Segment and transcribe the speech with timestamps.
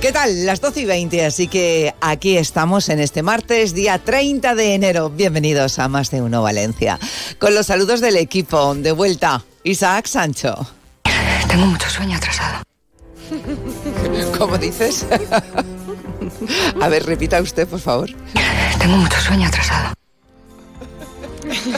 [0.00, 0.44] ¿Qué tal?
[0.44, 5.08] Las 12 y 20, así que aquí estamos en este martes, día 30 de enero.
[5.08, 6.98] Bienvenidos a Más de Uno Valencia.
[7.38, 10.54] Con los saludos del equipo, de vuelta, Isaac Sancho.
[11.48, 12.62] Tengo mucho sueño atrasado.
[14.38, 15.06] ¿Cómo dices?
[16.80, 18.10] A ver, repita usted, por favor.
[18.78, 19.94] Tengo mucho sueño atrasado.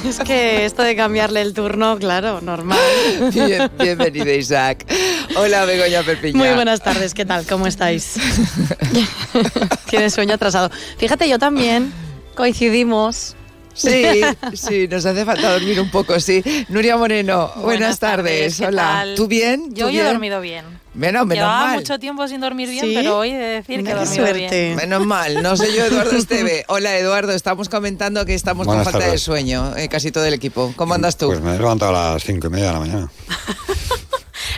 [0.05, 2.79] Es que esto de cambiarle el turno, claro, normal.
[3.33, 4.87] Bien, bienvenido, Isaac.
[5.39, 6.37] Hola, Begoña Perpiña.
[6.37, 7.47] Muy buenas tardes, ¿qué tal?
[7.47, 8.15] ¿Cómo estáis?
[9.91, 10.71] Tienes sueño atrasado.
[10.99, 11.93] Fíjate, yo también
[12.35, 13.37] coincidimos.
[13.73, 14.05] Sí,
[14.55, 16.43] sí, nos hace falta dormir un poco, sí.
[16.69, 18.57] Nuria Moreno, buenas, tardes.
[18.59, 18.83] ¿qué Hola.
[18.83, 19.15] tal?
[19.15, 19.73] ¿Tú bien?
[19.73, 20.65] Yo ¿Tú hoy he dormido bien.
[20.95, 21.77] Menos, menos Llevaba mal.
[21.77, 22.93] mucho tiempo sin dormir bien, ¿Sí?
[22.97, 24.61] pero hoy he de decir que he Qué dormido suerte.
[24.65, 24.75] bien.
[24.77, 26.65] Menos mal, no sé yo, Eduardo Esteve.
[26.69, 30.35] Hola, Eduardo, estamos comentando que estamos Buenas con falta de sueño, eh, casi todo el
[30.35, 30.73] equipo.
[30.75, 31.29] ¿Cómo andas tú?
[31.29, 33.11] Pues me he levantado a las cinco y media de la mañana.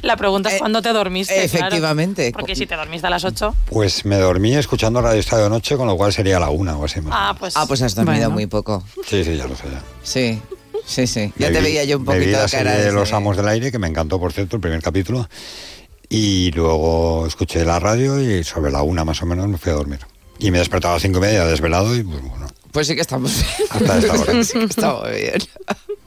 [0.03, 1.35] La pregunta es cuándo te dormiste.
[1.35, 1.47] claro.
[1.47, 2.33] efectivamente.
[2.33, 3.55] Porque si te dormiste a las 8.
[3.67, 6.85] Pues me dormí escuchando Radio Estadio de Noche, con lo cual sería la una o
[6.85, 7.15] así más.
[7.17, 7.55] Ah, pues.
[7.57, 8.31] Ah, pues has dormido Bueno.
[8.31, 8.85] muy poco.
[9.07, 9.65] Sí, sí, ya lo sé.
[9.71, 9.83] Ya.
[10.03, 10.41] Sí,
[10.87, 11.33] sí, sí.
[11.39, 13.37] Ya Me te vi- veía yo un me vi poquito la serie de Los Amos
[13.37, 15.29] del Aire, que me encantó, por cierto, el primer capítulo.
[16.09, 19.77] Y luego escuché la radio y sobre la una más o menos me fui a
[19.77, 20.01] dormir.
[20.39, 22.47] Y me he despertado a las cinco y media desvelado y pues bueno.
[22.73, 23.33] Pues sí que estamos
[23.71, 24.45] Hasta esta hora.
[24.45, 25.35] sí que estamos bien.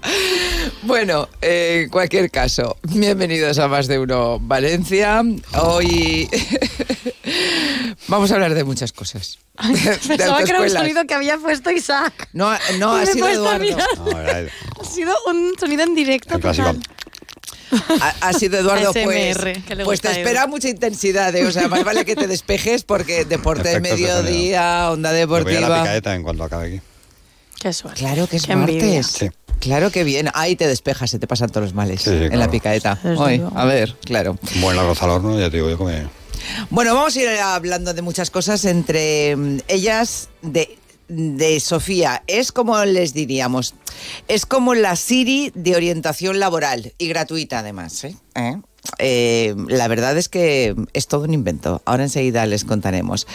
[0.84, 5.22] Bueno, eh, en cualquier caso, bienvenidos a Más de Uno Valencia.
[5.62, 6.30] Hoy
[8.08, 9.40] vamos a hablar de muchas cosas.
[9.64, 12.28] De Pensaba que era un sonido que había puesto Isaac.
[12.34, 13.78] No, no ha sido Eduardo.
[13.98, 14.50] No, era
[14.82, 16.38] Ha sido un sonido en directo.
[16.40, 16.80] total.
[18.02, 21.34] Ha, ha sido Eduardo, pues, ASMR, pues te espera mucha intensidad.
[21.36, 21.46] ¿eh?
[21.48, 25.40] O sea, más vale que te despejes porque deporte de mediodía, onda Me voy a
[25.42, 25.82] la deportiva.
[25.84, 26.82] picaeta en cuanto acabe aquí.
[27.60, 28.00] Qué suerte.
[28.02, 28.86] Claro que es Qué envidia.
[28.86, 29.08] martes.
[29.08, 29.30] Sí.
[29.64, 30.30] Claro que bien.
[30.34, 32.52] Ahí te despejas, se te pasan todos los males Sí, sí, en la claro.
[32.52, 33.00] picaeta.
[33.18, 34.38] Hoy, a ver, claro.
[34.56, 36.08] Un buen arroz al horno, ya te digo yo que me...
[36.70, 42.24] Bueno, vamos a ir hablando de muchas cosas, entre mm, ellas de, de Sofía.
[42.28, 43.76] Es como les diríamos,
[44.28, 48.04] es como la Siri de orientación laboral y gratuita además.
[48.04, 48.16] ¿eh?
[48.36, 48.58] ¿Eh?
[49.00, 51.82] Eh, la verdad es que es todo un invento.
[51.86, 53.28] Ahora enseguida les contaremos.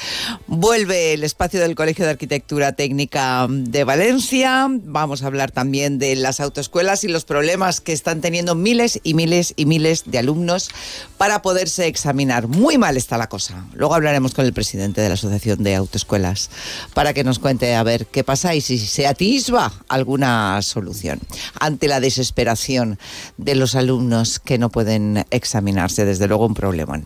[0.47, 4.66] Vuelve el espacio del Colegio de Arquitectura Técnica de Valencia.
[4.69, 9.14] Vamos a hablar también de las autoescuelas y los problemas que están teniendo miles y
[9.14, 10.70] miles y miles de alumnos
[11.16, 12.47] para poderse examinar.
[12.47, 13.66] Muy mal está la cosa.
[13.75, 16.50] Luego hablaremos con el presidente de la Asociación de Autoescuelas
[16.94, 21.20] para que nos cuente a ver qué pasa y si se atisba alguna solución
[21.58, 22.98] ante la desesperación
[23.37, 26.04] de los alumnos que no pueden examinarse.
[26.04, 27.00] Desde luego un problema.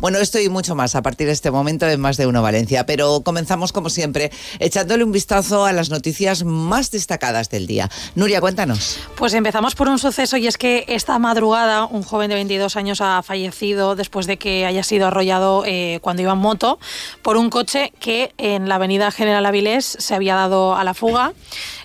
[0.00, 2.86] Bueno, esto y mucho más a partir de este momento en Más de Uno Valencia.
[2.86, 7.90] Pero comenzamos como siempre echándole un vistazo a las noticias más destacadas del día.
[8.14, 8.98] Nuria, cuéntanos.
[9.16, 13.00] Pues empezamos por un suceso y es que esta madrugada un joven de 22 años
[13.00, 16.78] ha fallecido después de que haya sido arrollado eh, cuando iba en moto
[17.22, 21.32] por un coche que en la avenida General Avilés se había dado a la fuga.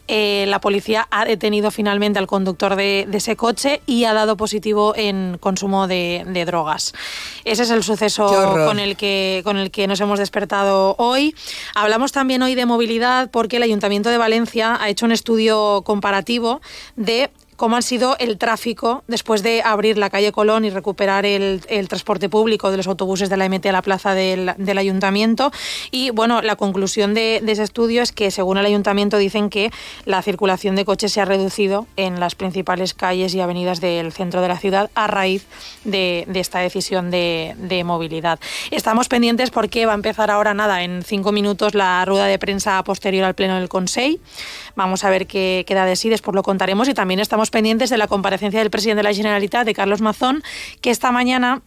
[0.07, 4.35] Eh, la policía ha detenido finalmente al conductor de, de ese coche y ha dado
[4.35, 6.93] positivo en consumo de, de drogas.
[7.45, 8.27] Ese es el suceso
[8.65, 11.35] con el, que, con el que nos hemos despertado hoy.
[11.73, 16.59] Hablamos también hoy de movilidad porque el Ayuntamiento de Valencia ha hecho un estudio comparativo
[16.97, 21.61] de cómo ha sido el tráfico después de abrir la calle Colón y recuperar el,
[21.69, 25.51] el transporte público de los autobuses de la MT a la plaza del, del ayuntamiento.
[25.91, 29.71] Y bueno, la conclusión de, de ese estudio es que según el ayuntamiento dicen que
[30.05, 34.41] la circulación de coches se ha reducido en las principales calles y avenidas del centro
[34.41, 35.45] de la ciudad a raíz
[35.83, 38.39] de, de esta decisión de, de movilidad.
[38.71, 42.83] Estamos pendientes porque va a empezar ahora nada, en cinco minutos la rueda de prensa
[42.83, 44.17] posterior al pleno del Consejo.
[44.75, 47.97] Vamos a ver qué queda de sí, después lo contaremos y también estamos pendientes de
[47.97, 50.43] la comparecencia del presidente de la Generalitat, de Carlos Mazón,
[50.81, 51.61] que esta mañana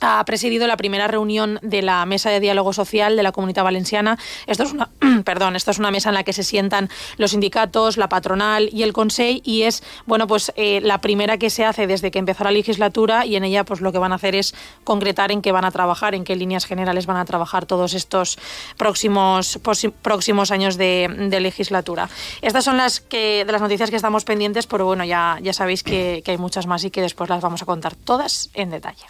[0.00, 4.18] ha presidido la primera reunión de la mesa de diálogo social de la Comunidad Valenciana.
[4.46, 4.90] Esto es una,
[5.24, 8.82] perdón, esto es una mesa en la que se sientan los sindicatos, la patronal y
[8.82, 12.44] el Consell y es, bueno, pues eh, la primera que se hace desde que empezó
[12.44, 14.54] la legislatura y en ella pues lo que van a hacer es
[14.84, 18.38] concretar en qué van a trabajar, en qué líneas generales van a trabajar todos estos
[18.76, 19.58] próximos
[20.02, 22.08] próximos años de, legislatura.
[22.42, 25.82] Estas son las que de las noticias que estamos pendientes, pero bueno, ya ya sabéis
[25.82, 29.04] que hay muchas más y que después las vamos a contar todas en detalle.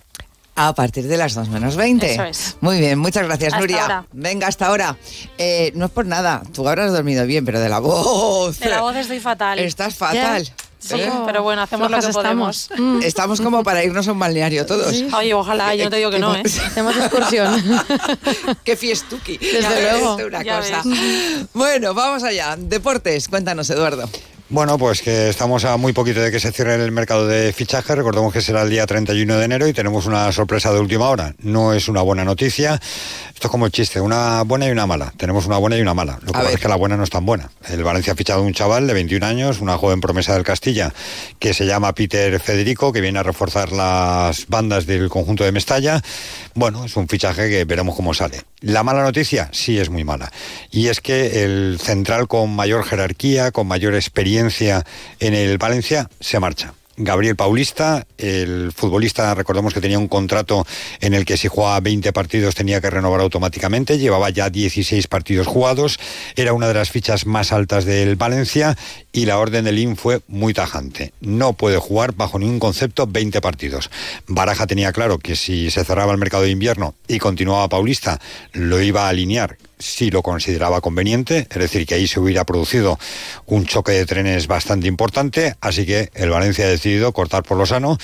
[0.61, 2.13] A partir de las 2 menos 20.
[2.15, 2.57] Eso es.
[2.61, 3.83] Muy bien, muchas gracias, Hasta Nuria.
[3.83, 4.07] ahora.
[4.13, 4.97] Venga, hasta ahora.
[5.39, 8.59] Eh, no es por nada, tú habrás dormido bien, pero de la voz.
[8.59, 9.61] De la voz estoy fatal.
[9.61, 10.51] Estás fatal.
[10.81, 11.13] Sí, ¿eh?
[11.27, 12.57] pero bueno, hacemos lo que podemos.
[12.65, 12.71] estamos.
[12.99, 13.03] Mm.
[13.03, 14.95] Estamos como para irnos a un balneario todos.
[15.13, 16.43] Oye, ojalá, yo no te digo que no, ¿eh?
[16.67, 17.63] Hacemos excursión.
[18.65, 19.39] Qué fiestuki.
[19.39, 20.17] Desde Ya ves, luego.
[20.27, 20.83] Una Ya cosa.
[21.55, 22.57] Bueno, vamos allá.
[22.59, 24.09] Deportes, cuéntanos, Eduardo.
[24.51, 27.95] Bueno, pues que estamos a muy poquito de que se cierre el mercado de fichaje.
[27.95, 31.35] Recordemos que será el día 31 de enero y tenemos una sorpresa de última hora.
[31.43, 32.81] No es una buena noticia.
[33.35, 35.13] Esto es como el chiste, una buena y una mala.
[35.19, 36.19] Tenemos una buena y una mala.
[36.23, 37.51] Lo que pasa es que la buena no es tan buena.
[37.69, 40.95] El Valencia ha fichado a un chaval de 21 años, una joven promesa del Castilla,
[41.39, 46.01] que se llama Peter Federico, que viene a reforzar las bandas del conjunto de Mestalla.
[46.55, 48.41] Bueno, es un fichaje que veremos cómo sale.
[48.61, 50.33] La mala noticia sí es muy mala.
[50.71, 54.85] Y es que el central con mayor jerarquía, con mayor experiencia
[55.21, 56.75] en el Valencia, se marcha.
[56.99, 60.67] Gabriel Paulista, el futbolista, recordemos que tenía un contrato
[61.01, 65.47] en el que si jugaba 20 partidos tenía que renovar automáticamente, llevaba ya 16 partidos
[65.47, 66.01] jugados,
[66.35, 68.77] era una de las fichas más altas del Valencia
[69.13, 71.13] y la orden del IN fue muy tajante.
[71.21, 73.91] No puede jugar bajo ningún concepto 20 partidos.
[74.27, 78.21] Baraja tenía claro que si se cerraba el mercado de invierno y continuaba Paulista,
[78.53, 82.99] lo iba a alinear si lo consideraba conveniente, es decir, que ahí se hubiera producido
[83.47, 87.67] un choque de trenes bastante importante, así que el Valencia ha decidido cortar por lo
[87.67, 87.99] sano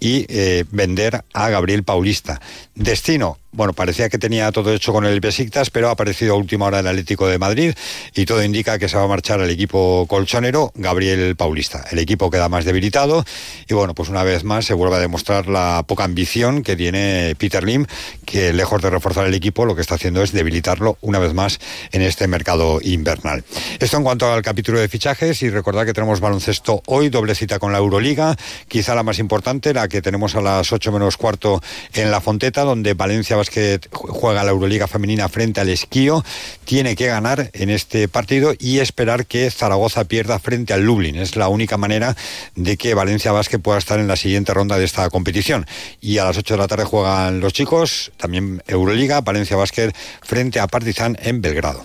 [0.00, 2.40] y eh, vender a Gabriel Paulista.
[2.74, 6.66] Destino, bueno, parecía que tenía todo hecho con el Besiktas, pero ha aparecido a última
[6.66, 7.74] hora el Atlético de Madrid
[8.14, 11.84] y todo indica que se va a marchar al equipo colchonero Gabriel Paulista.
[11.90, 13.24] El equipo queda más debilitado
[13.66, 17.34] y bueno, pues una vez más se vuelve a demostrar la poca ambición que tiene
[17.38, 17.86] Peter Lim,
[18.26, 21.58] que lejos de reforzar el equipo lo que está haciendo es debilitarlo una vez más
[21.90, 23.44] en este mercado invernal.
[23.80, 27.58] Esto en cuanto al capítulo de fichajes y recordar que tenemos baloncesto hoy, doble cita
[27.58, 28.36] con la Euroliga,
[28.68, 31.62] quizá la más importante, la que tenemos a las 8 menos cuarto
[31.94, 36.24] en la Fonteta, donde Valencia Basket juega la Euroliga femenina frente al Esquío,
[36.64, 41.16] tiene que ganar en este partido y esperar que Zaragoza pierda frente al Lublin.
[41.16, 42.16] Es la única manera
[42.54, 45.66] de que Valencia Basket pueda estar en la siguiente ronda de esta competición.
[46.00, 49.92] Y a las 8 de la tarde juegan los chicos, también Euroliga, Valencia Basket
[50.22, 51.84] frente a Partizan en Belgrado.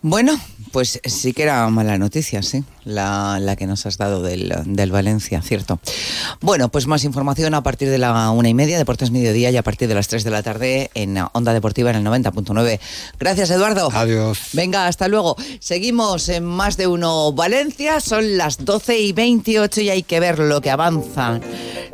[0.00, 0.38] Bueno,
[0.70, 4.90] pues sí que era mala noticia, sí, la, la que nos has dado del, del
[4.90, 5.78] Valencia, cierto.
[6.40, 9.62] Bueno, pues más información a partir de la una y media, Deportes Mediodía, y a
[9.62, 12.80] partir de las 3 de la tarde en Onda Deportiva en el 90.9.
[13.18, 13.90] Gracias, Eduardo.
[13.92, 14.38] Adiós.
[14.52, 15.36] Venga, hasta luego.
[15.60, 20.38] Seguimos en Más de Uno Valencia, son las 12 y 28 y hay que ver
[20.38, 21.40] lo que avanzan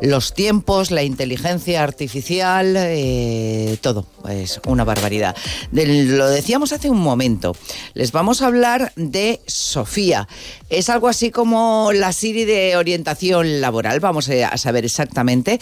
[0.00, 4.06] los tiempos, la inteligencia artificial, eh, todo.
[4.28, 5.36] Es una barbaridad.
[5.70, 7.54] De- lo decíamos hace un momento.
[7.94, 10.26] Les vamos a hablar de Sofía.
[10.70, 14.00] Es algo así como la Siri de orientación laboral.
[14.00, 15.60] Vamos a saber exactamente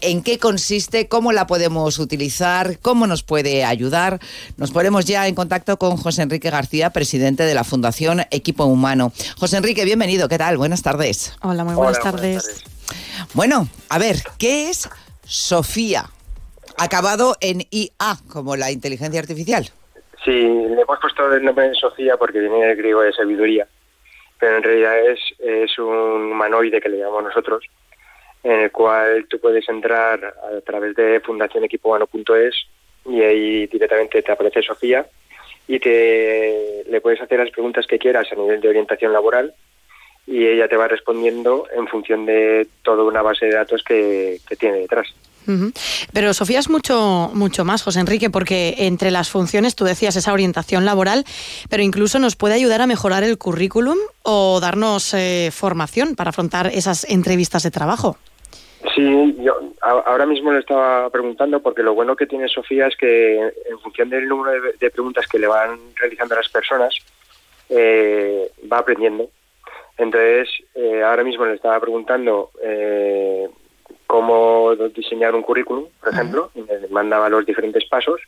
[0.00, 4.20] en qué consiste, cómo la podemos utilizar, cómo nos puede ayudar.
[4.56, 9.12] Nos ponemos ya en contacto con José Enrique García, presidente de la Fundación Equipo Humano.
[9.38, 10.28] José Enrique, bienvenido.
[10.28, 10.56] ¿Qué tal?
[10.58, 11.34] Buenas tardes.
[11.42, 12.64] Hola, muy buenas tardes.
[13.34, 14.88] Bueno, a ver, ¿qué es
[15.24, 16.10] Sofía?
[16.78, 19.70] Acabado en IA, como la inteligencia artificial.
[20.24, 23.66] Sí, le hemos puesto el nombre de Sofía porque viene del griego de sabiduría,
[24.38, 27.64] pero en realidad es, es un humanoide que le llamamos nosotros,
[28.42, 32.66] en el cual tú puedes entrar a través de fundacionequipohumano.es
[33.06, 35.06] y ahí directamente te aparece Sofía
[35.68, 39.54] y te le puedes hacer las preguntas que quieras a nivel de orientación laboral
[40.26, 44.56] y ella te va respondiendo en función de toda una base de datos que, que
[44.56, 45.08] tiene detrás.
[46.12, 50.32] Pero Sofía es mucho, mucho más, José Enrique, porque entre las funciones tú decías esa
[50.32, 51.24] orientación laboral,
[51.70, 56.66] pero incluso nos puede ayudar a mejorar el currículum o darnos eh, formación para afrontar
[56.68, 58.16] esas entrevistas de trabajo.
[58.94, 63.38] Sí, yo ahora mismo le estaba preguntando porque lo bueno que tiene Sofía es que
[63.38, 66.94] en función del número de, de preguntas que le van realizando a las personas,
[67.68, 69.28] eh, va aprendiendo.
[69.98, 73.48] Entonces, eh, ahora mismo le estaba preguntando eh,
[74.06, 78.20] cómo diseñar un currículum, por ejemplo, y me mandaba los diferentes pasos,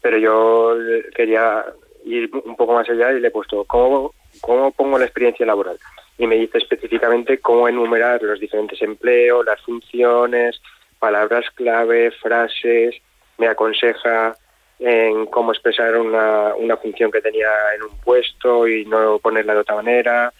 [0.00, 1.64] pero yo le- quería
[2.04, 5.78] ir un poco más allá y le he puesto cómo, cómo pongo la experiencia laboral.
[6.18, 10.60] Y me dice específicamente cómo enumerar los diferentes empleos, las funciones,
[10.98, 12.94] palabras clave, frases,
[13.38, 14.36] me aconseja
[14.78, 19.60] en cómo expresar una, una función que tenía en un puesto y no ponerla de
[19.60, 20.32] otra manera,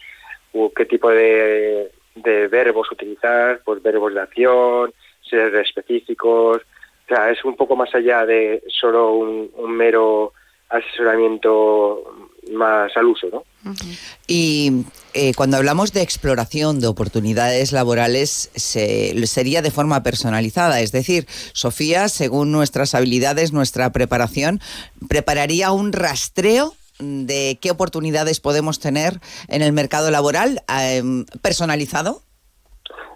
[0.52, 4.92] o qué tipo de, de verbos utilizar, pues verbos de acción,
[5.28, 6.62] ser específicos.
[7.04, 10.32] O sea, es un poco más allá de solo un, mero
[10.68, 12.02] asesoramiento
[12.52, 13.44] más al uso, ¿no?
[14.26, 20.80] Y eh, cuando hablamos de exploración de oportunidades laborales, se- sería de forma personalizada.
[20.80, 24.60] Es decir, Sofía, según nuestras habilidades, nuestra preparación,
[25.08, 29.14] prepararía un rastreo de qué oportunidades podemos tener
[29.48, 31.02] en el mercado laboral eh,
[31.42, 32.22] personalizado.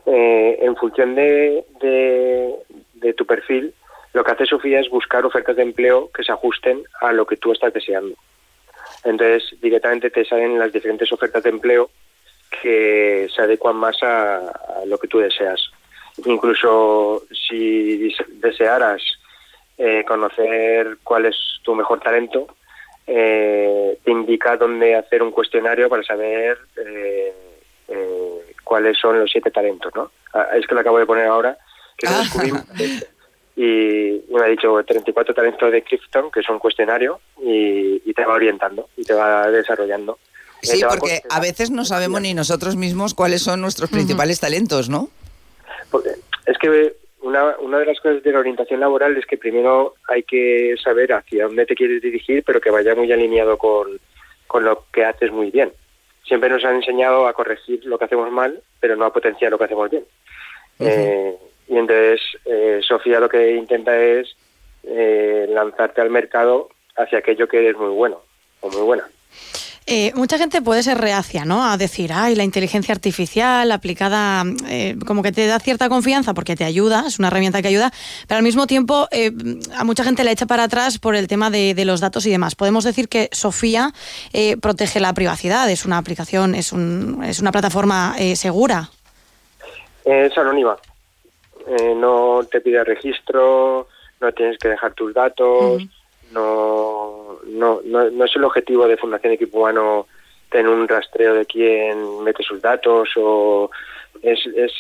[0.07, 3.75] Eh, en función de, de, tu perfil,
[4.13, 7.37] lo que hace Sofía es buscar ofertas de empleo que se ajusten a lo que
[7.37, 8.17] tú estás deseando.
[9.05, 11.91] Entonces, directamente te salen las diferentes ofertas de empleo
[12.63, 14.53] que se adecuan más a,
[14.87, 15.61] lo que tú deseas.
[16.25, 19.01] Incluso si dese- desearas
[19.79, 22.49] eh, conocer cuál es tu mejor talento,
[23.07, 27.33] eh, te indica dónde hacer un cuestionario para saber eh,
[27.89, 30.11] eh, cuáles son los siete talentos, ¿no?
[30.33, 31.59] Ah, Es que lo acabo de poner ahora,
[31.97, 32.19] que lo Ah.
[32.21, 32.53] descubrí
[33.57, 38.25] y me ha dicho 34 talentos de Clifton, que es un cuestionario, y, y te
[38.25, 40.19] va orientando y te va desarrollando.
[40.63, 44.89] Eh, Sí, porque a veces no sabemos ni nosotros mismos cuáles son nuestros principales talentos,
[44.89, 45.09] ¿no?
[45.91, 46.11] Porque
[46.47, 50.23] es que una, una de las cosas de la orientación laboral es que primero hay
[50.23, 53.99] que saber hacia dónde te quieres dirigir, pero que vaya muy alineado con,
[54.47, 55.73] con lo que haces muy bien.
[56.25, 59.59] Siempre nos han enseñado a corregir lo que hacemos mal, pero no a potenciar lo
[59.59, 60.05] que hacemos bien.
[60.81, 61.37] Eh,
[61.69, 64.35] y entonces eh, Sofía lo que intenta es
[64.85, 68.23] eh, lanzarte al mercado hacia aquello que eres muy bueno
[68.61, 69.09] o muy buena.
[69.93, 71.69] Eh, mucha gente puede ser reacia, ¿no?
[71.69, 76.55] A decir, ay, la inteligencia artificial aplicada, eh, como que te da cierta confianza porque
[76.55, 77.91] te ayuda, es una herramienta que ayuda,
[78.29, 79.33] pero al mismo tiempo eh,
[79.77, 82.31] a mucha gente la echa para atrás por el tema de, de los datos y
[82.31, 82.55] demás.
[82.55, 83.93] Podemos decir que Sofía
[84.33, 88.91] eh, protege la privacidad, es una aplicación, es, un, es una plataforma eh, segura.
[90.05, 90.77] Es anónima.
[91.97, 93.89] No te pide registro,
[94.21, 95.83] no tienes que dejar tus datos,
[96.33, 100.07] no, no, no, no es el objetivo de Fundación Equipo Humano
[100.51, 103.71] tener un rastreo de quién mete sus datos o
[104.23, 104.73] es, es,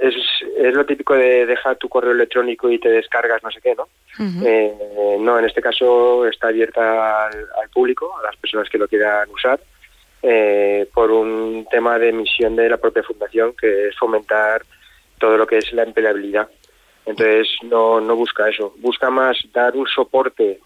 [0.00, 0.14] es,
[0.58, 3.88] es lo típico de dejar tu correo electrónico y te descargas no sé qué, ¿no?
[4.44, 8.88] Eh, no, en este caso está abierta al, al público, a las personas que lo
[8.88, 9.60] quieran usar,
[10.22, 14.62] eh, por un tema de misión de la propia fundación, que es fomentar
[15.18, 16.48] todo lo que es la empleabilidad.
[17.06, 20.60] Entonces no, no busca eso, busca más dar un soporte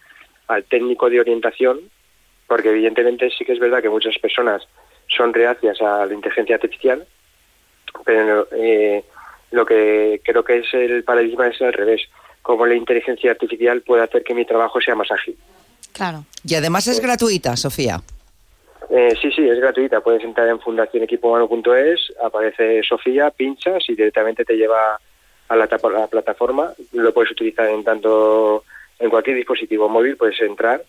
[0.48, 1.80] al técnico de orientación,
[2.46, 4.62] porque evidentemente sí que es verdad que muchas personas
[5.08, 7.06] son reacias a la inteligencia artificial,
[8.04, 9.04] pero eh,
[9.50, 12.02] lo que creo que es el paradigma es al revés,
[12.42, 15.36] cómo la inteligencia artificial puede hacer que mi trabajo sea más ágil.
[15.92, 16.24] Claro.
[16.44, 18.00] Y además es gratuita, Sofía.
[18.90, 20.00] Eh, sí, sí, es gratuita.
[20.00, 25.00] Puedes entrar en fundacionequipohumano.es, aparece Sofía, pinchas y directamente te lleva
[25.48, 26.72] a la, tapa- a la plataforma.
[26.92, 28.64] Lo puedes utilizar en tanto
[28.98, 30.84] en cualquier dispositivo móvil, puedes entrar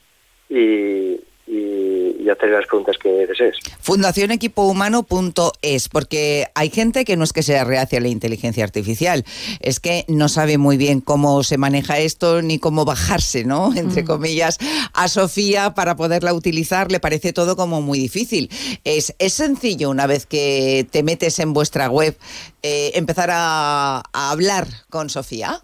[0.50, 3.56] y, y, y hacer las preguntas que desees.
[3.80, 9.24] Fundacionequipohumano.es, porque hay gente que no es que sea reacia a la inteligencia artificial,
[9.62, 13.74] es que no sabe muy bien cómo se maneja esto ni cómo bajarse, ¿no?
[13.76, 14.58] Entre comillas,
[14.94, 18.50] a Sofía para poderla utilizar, le parece todo como muy difícil.
[18.84, 22.18] Es, es sencillo una vez que te metes en vuestra web
[22.62, 25.62] eh, empezar a, a hablar con Sofía.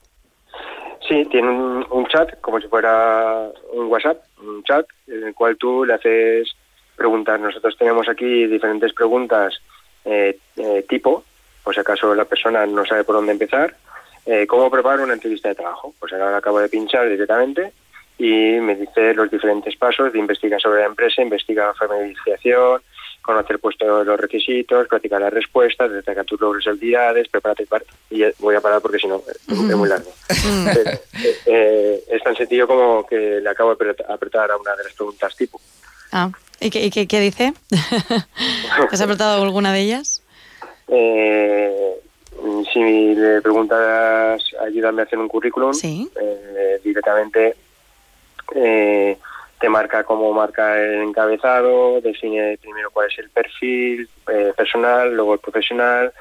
[1.14, 5.58] Sí, tiene un, un chat, como si fuera un WhatsApp, un chat, en el cual
[5.58, 6.52] tú le haces
[6.96, 7.40] preguntas.
[7.40, 9.62] Nosotros tenemos aquí diferentes preguntas
[10.06, 11.24] eh, eh, tipo,
[11.64, 13.76] por si acaso la persona no sabe por dónde empezar.
[14.26, 15.94] Eh, ¿Cómo preparo una entrevista de trabajo?
[16.00, 17.74] Pues ahora acabo de pinchar directamente
[18.18, 22.82] y me dice los diferentes pasos de investigar sobre la empresa, investigar la familiarización,
[23.24, 27.84] conocer puesto los requisitos, practicar las respuestas, destacar tus logros y habilidades, prepárate para...
[28.12, 30.12] Y voy a parar porque si no es es muy largo.
[30.74, 31.00] Pero, eh,
[31.46, 34.94] eh, es tan sencillo como que le acabo de apret- apretar a una de las
[34.94, 35.60] preguntas tipo.
[36.12, 37.54] Ah, ¿y qué, y qué- qué dice?
[38.92, 40.22] ¿Has apretado alguna de ellas?
[40.90, 41.96] Eh,
[42.74, 46.10] si le preguntas, ayúdame a hacer un currículum, Sí.
[46.20, 47.56] eh, directamente
[48.54, 49.18] eh,
[49.64, 55.36] te marca cómo marca el encabezado, define primero cuál es el perfil eh, personal, luego
[55.36, 56.12] el profesional,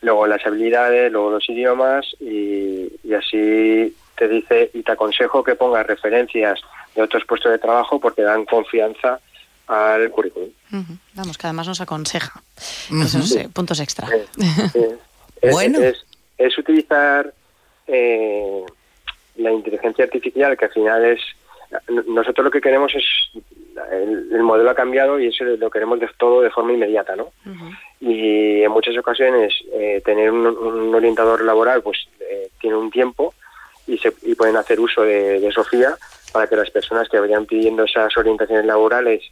[0.00, 5.56] luego las habilidades, luego los idiomas y, y así te dice y te aconsejo que
[5.56, 6.60] pongas referencias
[6.94, 9.18] de otros puestos de trabajo porque dan confianza
[9.66, 10.50] al currículum.
[11.14, 12.40] Vamos, que además nos aconseja.
[12.56, 14.06] Esos eh, puntos extra.
[15.40, 15.78] Es, Bueno.
[15.80, 16.04] es,
[16.36, 17.32] es utilizar
[17.86, 18.64] eh,
[19.36, 21.20] la inteligencia artificial, que al final es.
[22.06, 23.04] Nosotros lo que queremos es.
[23.92, 27.30] El, el modelo ha cambiado y eso lo queremos de todo de forma inmediata, ¿no?
[28.00, 33.34] Y en muchas ocasiones eh, tener un, un orientador laboral, pues eh, tiene un tiempo
[33.86, 35.96] y, se, y pueden hacer uso de, de Sofía
[36.32, 39.22] para que las personas que vayan pidiendo esas orientaciones laborales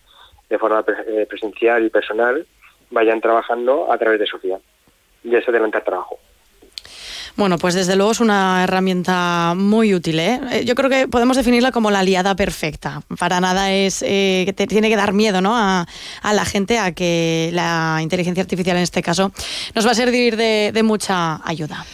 [0.49, 2.47] de forma pre- eh, presencial y personal,
[2.90, 4.59] vayan trabajando a través de Sofía.
[5.25, 6.19] Y es adelantar trabajo.
[7.37, 10.19] Bueno, pues desde luego es una herramienta muy útil.
[10.19, 10.40] ¿eh?
[10.52, 13.02] Eh, Yo creo que podemos definirla como la aliada perfecta.
[13.19, 15.55] Para nada es eh, que te tiene que dar miedo ¿no?
[15.57, 15.87] a,
[16.23, 19.33] a la gente a que la inteligencia artificial en este caso
[19.75, 21.85] nos va a servir de, de mucha ayuda.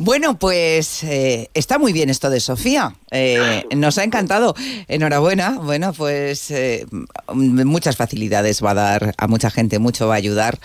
[0.00, 2.94] Bueno, pues eh, está muy bien esto de Sofía.
[3.10, 4.54] Eh, nos ha encantado.
[4.86, 5.58] Enhorabuena.
[5.60, 6.86] Bueno, pues eh,
[7.34, 10.60] muchas facilidades va a dar a mucha gente, mucho va a ayudar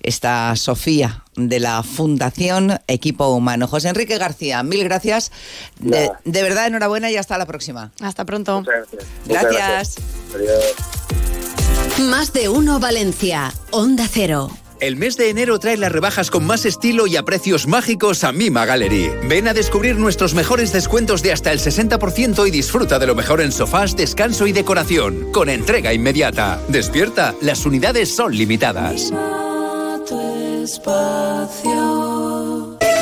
[0.00, 3.68] esta Sofía de la Fundación Equipo Humano.
[3.68, 5.30] José Enrique García, mil gracias.
[5.78, 7.92] De, verdad, enhorabuena y hasta la próxima.
[8.00, 8.60] Hasta pronto.
[8.60, 9.04] Muchas gracias.
[9.26, 9.96] Muchas Gracias.
[10.34, 12.08] Adiós.
[12.08, 13.52] Más de uno Valencia.
[13.72, 14.50] Onda Cero.
[14.80, 18.32] El mes de enero trae las rebajas con más estilo y a precios mágicos a
[18.32, 19.10] Mima Gallery.
[19.28, 23.42] Ven a descubrir nuestros mejores descuentos de hasta el 60% y disfruta de lo mejor
[23.42, 26.62] en sofás, descanso y decoración, con entrega inmediata.
[26.68, 29.12] Despierta, las unidades son limitadas.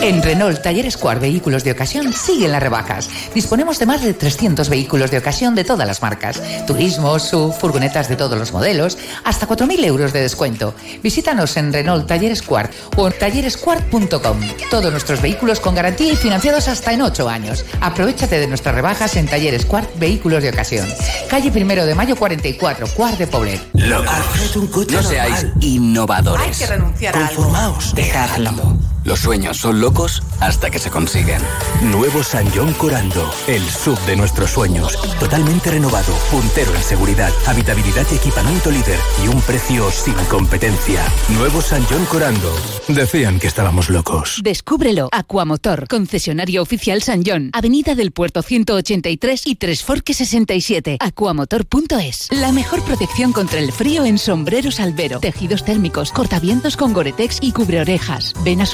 [0.00, 3.10] En Renault Talleres Quart Vehículos de Ocasión siguen las rebajas.
[3.34, 6.40] Disponemos de más de 300 vehículos de ocasión de todas las marcas.
[6.66, 10.74] Turismo, SUV, furgonetas de todos los modelos, hasta 4.000 euros de descuento.
[11.02, 14.40] Visítanos en Renault Talleres Quart o en talleresquart.com.
[14.70, 17.64] Todos nuestros vehículos con garantía y financiados hasta en 8 años.
[17.80, 20.86] Aprovechate de nuestras rebajas en Talleres Quart Vehículos de Ocasión.
[21.28, 23.60] Calle Primero de Mayo 44, Quart de Poblet.
[23.74, 26.68] No seáis innovadores.
[26.68, 27.94] renunciar Conformaos.
[27.94, 28.78] Dejadlo.
[29.08, 31.40] Los sueños son locos hasta que se consiguen.
[31.80, 34.98] Nuevo San John Corando, el sub de nuestros sueños.
[35.18, 41.02] Totalmente renovado, puntero en seguridad, habitabilidad y equipamiento líder y un precio sin competencia.
[41.30, 42.54] Nuevo San John Corando.
[42.86, 44.42] Decían que estábamos locos.
[44.44, 45.08] Descúbrelo.
[45.10, 50.98] Aquamotor, concesionario oficial San John, Avenida del Puerto 183 y Tres Forques 67.
[51.00, 52.28] Aquamotor.es.
[52.30, 57.52] La mejor protección contra el frío en sombreros albero, tejidos térmicos, cortavientos con Goretex y
[57.52, 58.34] cubreorejas.
[58.44, 58.66] Ven a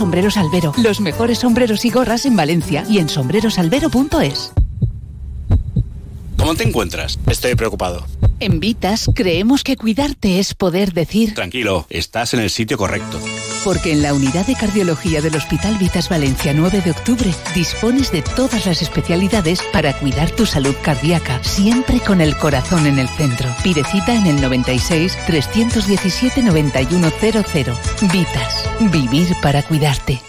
[0.79, 4.53] Los mejores sombreros y gorras en Valencia y en sombrerosalbero.es.
[6.37, 7.19] ¿Cómo te encuentras?
[7.29, 8.07] Estoy preocupado.
[8.41, 13.21] En Vitas creemos que cuidarte es poder decir Tranquilo, estás en el sitio correcto.
[13.63, 18.23] Porque en la unidad de cardiología del Hospital Vitas Valencia 9 de octubre dispones de
[18.23, 23.49] todas las especialidades para cuidar tu salud cardíaca, siempre con el corazón en el centro.
[23.63, 27.75] Pide cita en el 96 317 9100.
[28.13, 30.21] Vitas, vivir para cuidarte.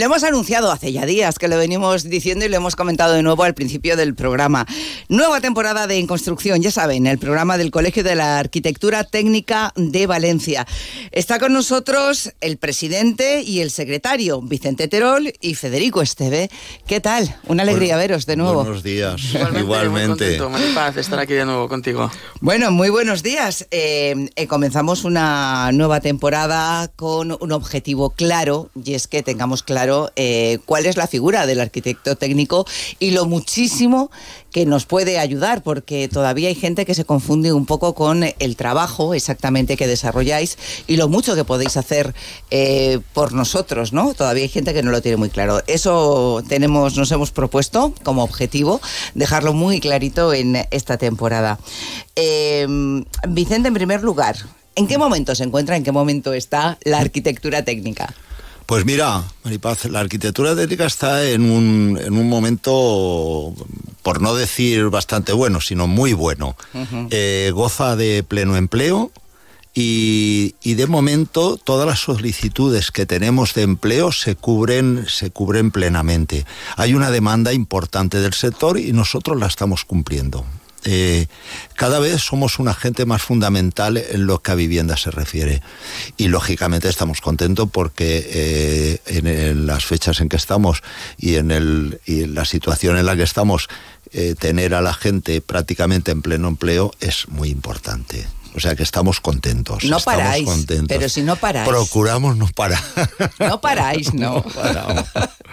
[0.00, 3.22] Lo hemos anunciado hace ya días, que lo venimos diciendo y lo hemos comentado de
[3.22, 4.66] nuevo al principio del programa.
[5.10, 9.74] Nueva temporada de En Construcción, ya saben, el programa del Colegio de la Arquitectura Técnica
[9.76, 10.66] de Valencia.
[11.12, 16.50] Está con nosotros el presidente y el secretario, Vicente Terol y Federico Esteve.
[16.86, 17.36] ¿Qué tal?
[17.46, 18.62] Una alegría veros de nuevo.
[18.64, 19.22] Buenos días.
[19.34, 19.60] Igualmente.
[19.60, 20.24] Igualmente.
[20.30, 22.10] Muy contento, de estar aquí de nuevo contigo.
[22.40, 23.66] Bueno, muy buenos días.
[23.70, 29.89] Eh, eh, comenzamos una nueva temporada con un objetivo claro y es que tengamos claro
[30.16, 32.66] eh, cuál es la figura del arquitecto técnico
[32.98, 34.10] y lo muchísimo
[34.52, 38.56] que nos puede ayudar porque todavía hay gente que se confunde un poco con el
[38.56, 42.14] trabajo exactamente que desarrolláis y lo mucho que podéis hacer
[42.50, 44.14] eh, por nosotros, ¿no?
[44.14, 45.62] Todavía hay gente que no lo tiene muy claro.
[45.66, 48.80] Eso tenemos, nos hemos propuesto como objetivo
[49.14, 51.58] dejarlo muy clarito en esta temporada.
[52.16, 52.66] Eh,
[53.28, 54.36] Vicente, en primer lugar,
[54.74, 58.12] ¿en qué momento se encuentra, en qué momento está la arquitectura técnica?
[58.70, 63.52] Pues mira, Maripaz, la arquitectura técnica está en un, en un momento,
[64.04, 66.54] por no decir bastante bueno, sino muy bueno.
[67.10, 69.10] Eh, goza de pleno empleo
[69.74, 75.72] y, y de momento todas las solicitudes que tenemos de empleo se cubren, se cubren
[75.72, 76.46] plenamente.
[76.76, 80.46] Hay una demanda importante del sector y nosotros la estamos cumpliendo.
[80.84, 81.26] Eh,
[81.74, 85.62] cada vez somos un agente más fundamental en lo que a vivienda se refiere.
[86.16, 90.82] Y lógicamente estamos contentos porque eh, en, las fechas en que estamos
[91.18, 93.68] y en, el, y en la situación en la que estamos,
[94.12, 98.26] eh, tener a la gente prácticamente en pleno empleo es muy importante.
[98.54, 99.84] O sea que estamos contentos.
[99.84, 100.88] No estamos paráis, contentos.
[100.88, 101.68] pero si no paráis.
[101.68, 102.82] Procuramos no parar.
[103.38, 104.42] No paráis, no.
[104.54, 105.04] paramos.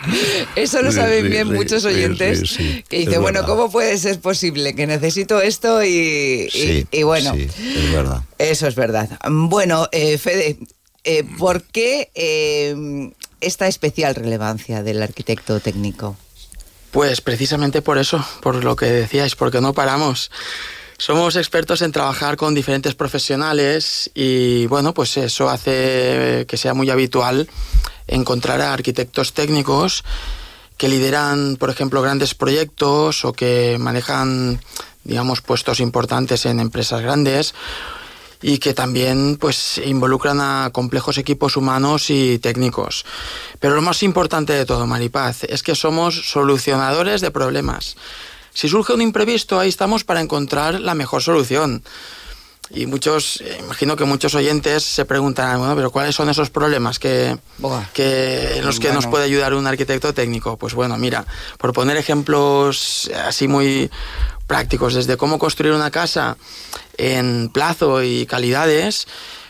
[0.55, 2.83] Eso lo saben sí, bien sí, muchos oyentes sí, sí.
[2.87, 3.45] que dicen, bueno.
[3.45, 8.21] ¿cómo puede ser posible que necesito esto y, y- Sí, y bueno, sí, es verdad.
[8.37, 9.09] eso es verdad.
[9.29, 10.57] Bueno, eh, Fede,
[11.03, 16.17] eh, ¿por qué eh, esta especial relevancia del arquitecto técnico?
[16.91, 20.31] Pues precisamente por eso, por lo que decíais, porque no paramos.
[20.99, 26.89] Somos expertos en trabajar con diferentes profesionales y bueno, pues eso hace que sea muy
[26.89, 27.47] habitual
[28.07, 30.03] encontrar a arquitectos técnicos
[30.75, 34.59] que lideran, por ejemplo, grandes proyectos o que manejan,
[35.03, 37.53] digamos, puestos importantes en empresas grandes
[38.41, 43.05] y que también pues involucran a complejos equipos humanos y técnicos.
[43.59, 47.97] Pero lo más importante de todo, Maripaz, es que somos solucionadores de problemas.
[48.57, 51.83] Si surge un imprevisto, ahí estamos para encontrar la mejor solución.
[52.71, 56.97] Y muchos, eh, imagino que muchos oyentes se preguntarán, bueno, pero ¿cuáles son esos problemas
[56.97, 57.37] que,
[57.93, 60.57] que en los que nos puede ayudar un arquitecto técnico?
[60.57, 61.23] Pues bueno, mira,
[61.59, 63.91] por poner ejemplos así muy
[64.47, 66.35] prácticos, desde cómo construir una casa
[66.97, 69.07] en plazo y calidades,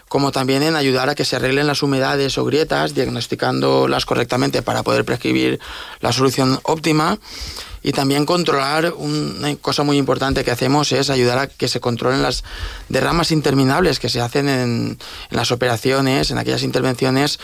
[0.09, 4.83] como también en ayudar a que se arreglen las humedades o grietas, diagnosticándolas correctamente para
[4.83, 5.61] poder prescribir
[6.01, 7.17] la solución óptima.
[7.83, 12.21] Y también controlar, una cosa muy importante que hacemos es ayudar a que se controlen
[12.21, 12.43] las
[12.89, 14.97] derramas interminables que se hacen en,
[15.29, 17.39] en las operaciones, en aquellas intervenciones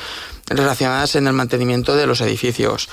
[0.47, 2.89] relacionadas en el mantenimiento de los edificios.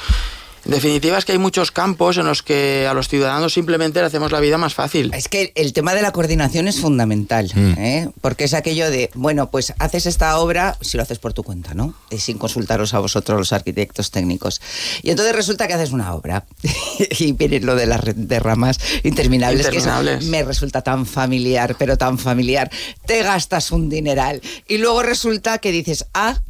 [0.65, 4.07] En definitiva es que hay muchos campos en los que a los ciudadanos simplemente le
[4.07, 5.11] hacemos la vida más fácil.
[5.15, 8.09] Es que el tema de la coordinación es fundamental, ¿eh?
[8.21, 11.75] porque es aquello de, bueno, pues haces esta obra, si lo haces por tu cuenta,
[11.75, 11.95] ¿no?
[12.11, 14.61] Y sin consultaros a vosotros los arquitectos técnicos.
[15.03, 16.45] Y entonces resulta que haces una obra
[17.19, 20.29] y viene lo de las derramas interminables, que eso Interminables.
[20.29, 22.71] me resulta tan familiar, pero tan familiar.
[23.07, 26.41] Te gastas un dineral y luego resulta que dices, ah,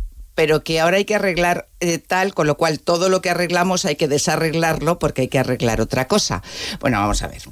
[0.41, 3.85] pero que ahora hay que arreglar eh, tal, con lo cual todo lo que arreglamos
[3.85, 6.43] hay que desarreglarlo porque hay que arreglar otra cosa.
[6.81, 7.43] Bueno, vamos a ver.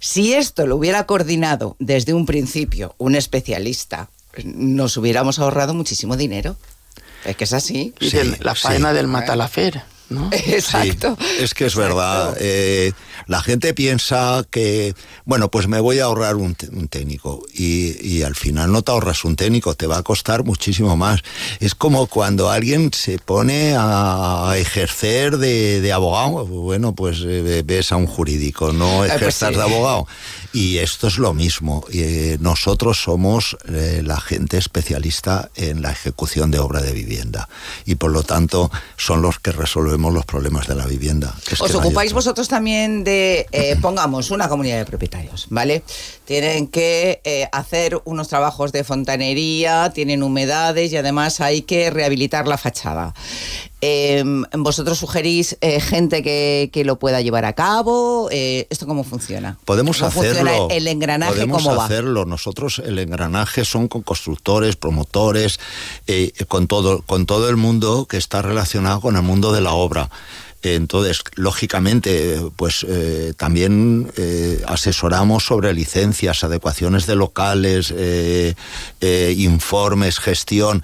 [0.00, 4.08] Si esto lo hubiera coordinado desde un principio un especialista,
[4.44, 6.56] nos hubiéramos ahorrado muchísimo dinero.
[7.26, 7.92] Es que es así.
[8.00, 8.10] Y
[8.42, 10.30] la faena del matalafer, ¿no?
[10.32, 11.18] Exacto.
[11.20, 12.34] Sí, es que es verdad.
[12.40, 12.94] Eh,
[13.26, 18.22] la gente piensa que, bueno, pues me voy a ahorrar un, un técnico y, y
[18.22, 21.22] al final no te ahorras un técnico, te va a costar muchísimo más.
[21.60, 27.92] Es como cuando alguien se pone a ejercer de, de abogado, bueno, pues eh, ves
[27.92, 29.56] a un jurídico, no pues ejerzas sí.
[29.56, 30.06] de abogado.
[30.52, 31.84] Y esto es lo mismo.
[31.92, 37.48] Eh, nosotros somos eh, la gente especialista en la ejecución de obra de vivienda
[37.86, 41.34] y por lo tanto son los que resolvemos los problemas de la vivienda.
[41.50, 42.18] es Os ocupáis otro.
[42.18, 43.11] vosotros también de,
[43.52, 45.82] eh, pongamos, una comunidad de propietarios, ¿vale?
[46.24, 52.46] Tienen que eh, hacer unos trabajos de fontanería, tienen humedades y además hay que rehabilitar
[52.48, 53.14] la fachada.
[53.80, 54.22] Eh,
[54.56, 58.28] ¿Vosotros sugerís eh, gente que, que lo pueda llevar a cabo?
[58.30, 59.58] ¿Esto cómo funciona?
[59.64, 60.68] Podemos ¿Cómo funciona hacerlo.
[60.70, 61.84] el engranaje podemos cómo va?
[61.86, 62.24] hacerlo.
[62.24, 65.58] Nosotros el engranaje son con constructores, promotores,
[66.48, 70.08] con todo, con todo el mundo que está relacionado con el mundo de la obra.
[70.62, 78.54] Entonces, lógicamente, pues eh, también eh, asesoramos sobre licencias, adecuaciones de locales, eh,
[79.36, 80.82] informes, gestión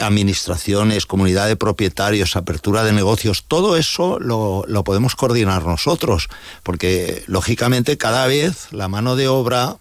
[0.00, 6.30] administraciones, comunidad de propietarios, apertura de negocios, todo eso lo, lo podemos coordinar nosotros,
[6.62, 9.76] porque lógicamente cada vez la mano de obra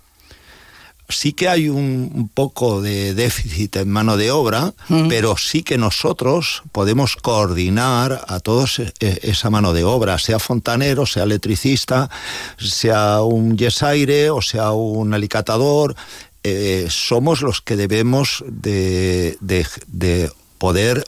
[1.10, 4.74] sí que hay un, poco de déficit en mano de obra,
[5.10, 10.39] pero sí que nosotros podemos coordinar a todos e- e- esa mano de obra, sea
[10.39, 12.10] fontanero, sea electricista,
[12.58, 15.96] sea un yesaire o sea un alicatador.
[16.44, 21.04] eh, somos los que debemos de, de- de poder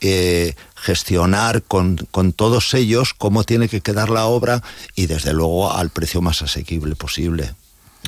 [0.00, 4.62] eh, gestionar con, con todos ellos cómo tiene que quedar la obra
[4.94, 7.54] y desde luego al precio más asequible posible.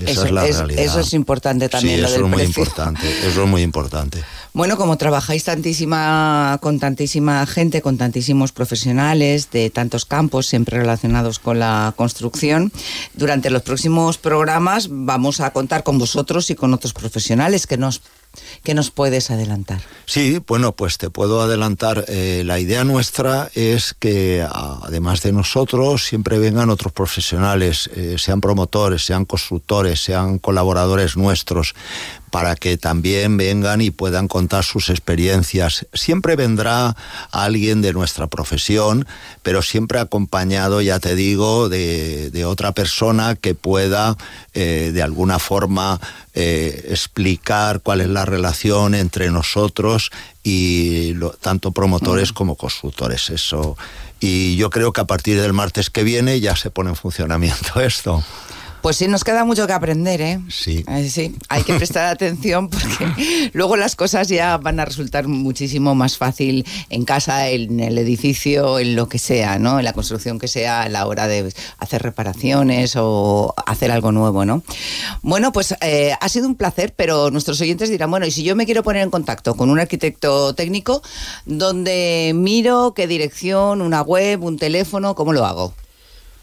[0.02, 0.84] Esa Eso es la es- realidad.
[0.84, 2.62] eso es importante también, Sí, lo eso del es muy precio.
[2.62, 3.26] importante.
[3.28, 4.22] Eso es muy importante.
[4.54, 11.38] Bueno, como trabajáis tantísima, con tantísima gente, con tantísimos profesionales de tantos campos, siempre relacionados
[11.38, 12.72] con la construcción,
[13.14, 18.00] durante los próximos programas vamos a contar con vosotros y con otros profesionales que nos,
[18.62, 19.80] que nos puedes adelantar.
[20.06, 22.04] Sí, bueno, pues te puedo adelantar.
[22.08, 28.40] eh, la idea nuestra es que, además de nosotros, siempre vengan otros profesionales, eh, sean
[28.40, 31.74] promotores, sean constructores, sean colaboradores nuestros,
[32.30, 35.86] para que también vengan y puedan contar sus experiencias.
[35.94, 36.96] Siempre vendrá
[37.30, 39.06] alguien de nuestra profesión,
[39.42, 44.16] pero siempre acompañado, ya te digo, de, de otra persona que pueda
[44.54, 46.00] eh, de alguna forma
[46.34, 50.10] eh, explicar cuál es la relación entre nosotros
[50.42, 53.30] y lo- tanto promotores como constructores.
[53.30, 53.76] Eso.
[54.20, 57.80] Y yo creo que a partir del martes que viene ya se pone en funcionamiento
[57.80, 58.22] esto.
[58.88, 60.40] Pues sí, nos queda mucho que aprender, ¿eh?
[60.48, 60.82] Sí.
[60.88, 65.94] Eh, sí, hay que prestar atención porque luego las cosas ya van a resultar muchísimo
[65.94, 69.78] más fácil en casa, en el edificio, en lo que sea, ¿no?
[69.78, 74.46] En la construcción que sea a la hora de hacer reparaciones o hacer algo nuevo,
[74.46, 74.62] ¿no?
[75.20, 78.56] Bueno, pues eh, ha sido un placer, pero nuestros oyentes dirán, bueno, y si yo
[78.56, 81.02] me quiero poner en contacto con un arquitecto técnico,
[81.44, 82.94] ¿dónde miro?
[82.96, 83.82] ¿Qué dirección?
[83.82, 84.42] ¿Una web?
[84.42, 85.14] ¿Un teléfono?
[85.14, 85.74] ¿Cómo lo hago?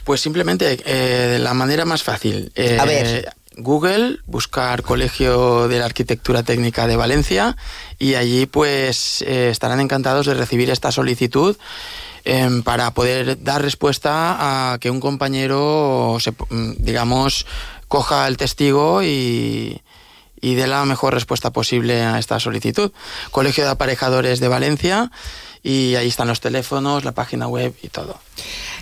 [0.06, 2.52] Pues simplemente eh, de la manera más fácil.
[2.56, 3.34] Eh, A ver.
[3.58, 7.58] Google, buscar Colegio de la Arquitectura Técnica de Valencia
[7.98, 11.58] y allí pues eh, estarán encantados de recibir esta solicitud
[12.26, 17.46] em, para poder dar respuesta a que un compañero, se, mm, digamos,
[17.88, 19.82] coja el testigo y,
[20.42, 22.92] y dé la mejor respuesta posible a esta solicitud.
[23.32, 25.12] Colegio de Aparejadores de Valencia
[25.64, 28.20] y ahí están los teléfonos, la página web y todo.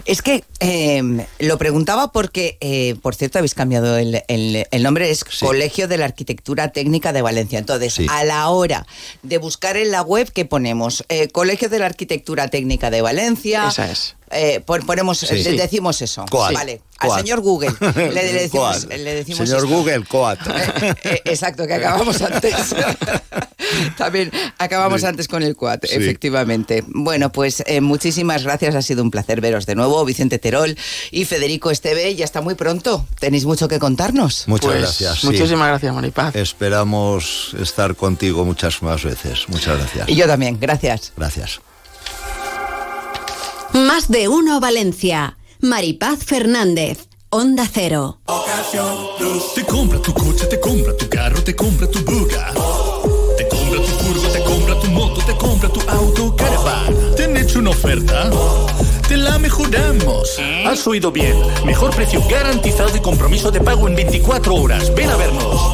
[0.06, 1.02] Es que eh,
[1.40, 5.98] lo preguntaba porque, eh, por cierto, habéis cambiado el, el- el nombre, es Colegio de
[5.98, 7.58] la Arquitectura Técnica de Valencia.
[7.60, 8.86] Entonces, a la hora
[9.22, 11.06] de buscar en la web, ¿qué ponemos?
[11.08, 13.68] Eh, Colegio de la Arquitectura Técnica de Valencia.
[13.70, 14.16] Esa es.
[14.34, 15.36] Eh, pon- ponemos, Sí.
[15.44, 16.26] le decimos eso.
[16.30, 16.54] Coat.
[16.54, 16.82] Vale.
[17.00, 17.20] Al Coat.
[17.20, 18.94] señor Google le, le decimos, Coat.
[18.94, 19.76] le decimos Señor esto.
[19.76, 20.40] Google, Coat.
[21.04, 22.54] Eh, exacto, que acabamos antes.
[23.98, 25.08] También acabamos Sí.
[25.08, 25.96] antes con el quad, Sí.
[25.96, 26.84] efectivamente.
[26.88, 30.78] Bueno, pues eh, muchísimas gracias, ha sido un placer veros de nuevo, Vicente Terol
[31.12, 33.06] y Federico Esteve, y hasta muy pronto.
[33.20, 34.48] Tenéis mucho que contarnos.
[34.48, 35.20] Muchas Pues, gracias.
[35.20, 35.28] sí.
[35.28, 36.36] muchísimas gracias, Maripaz.
[36.36, 39.48] Esperamos estar contigo muchas más veces.
[39.50, 40.10] Muchas gracias.
[40.10, 41.12] Y yo también, gracias.
[41.18, 41.60] Gracias.
[43.74, 45.38] Más de uno Valencia.
[45.60, 47.08] Maripaz Fernández.
[47.30, 48.20] Onda Cero.
[49.56, 52.54] Te compra tu coche, te compra tu carro, te compra tu buga.
[53.36, 57.16] Te compra tu furgo, te compra tu moto, te compra tu auto, caravan.
[57.16, 58.30] ¿Te han hecho una oferta?
[59.08, 60.38] Te la mejoramos.
[60.68, 61.36] Has oído bien.
[61.66, 64.94] Mejor precio garantizado y compromiso de pago en 24 horas.
[64.94, 65.74] Ven a vernos.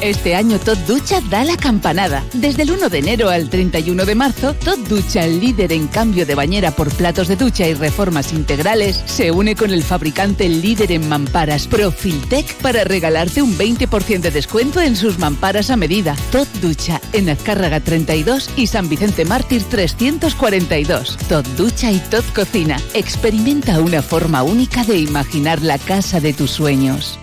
[0.00, 2.24] Este año Tot Ducha da la campanada.
[2.32, 6.36] Desde el 1 de enero al 31 de marzo, Tot Ducha, líder en cambio de
[6.36, 11.08] bañera por platos de ducha y reformas integrales, se une con el fabricante líder en
[11.08, 16.14] mamparas Profiltec para regalarte un 20% de descuento en sus mamparas a medida.
[16.30, 21.16] Tot Ducha, en Azcárraga 32 y San Vicente Mártir 342.
[21.28, 22.80] Tot Ducha y Tot Cocina.
[22.94, 27.18] Experimenta una forma única de imaginar la casa de tus sueños.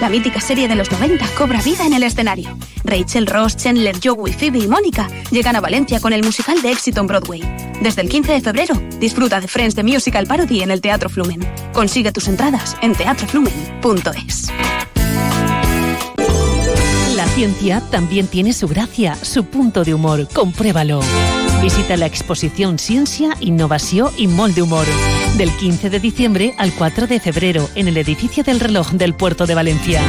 [0.00, 2.56] La mítica serie de los 90 cobra vida en el escenario.
[2.82, 7.00] Rachel, Ross, Chandler, Joey, Phoebe y Mónica llegan a Valencia con el musical de éxito
[7.00, 7.42] en Broadway.
[7.80, 11.40] Desde el 15 de febrero, disfruta de Friends de Musical Parody en el Teatro Flumen.
[11.72, 14.48] Consigue tus entradas en teatroflumen.es.
[17.14, 20.26] La ciencia también tiene su gracia, su punto de humor.
[20.32, 21.00] Compruébalo.
[21.62, 24.86] Visita la exposición Ciencia, Innovación y Molde Humor.
[25.36, 29.46] Del 15 de diciembre al 4 de febrero en el edificio del reloj del Puerto
[29.46, 30.00] de Valencia.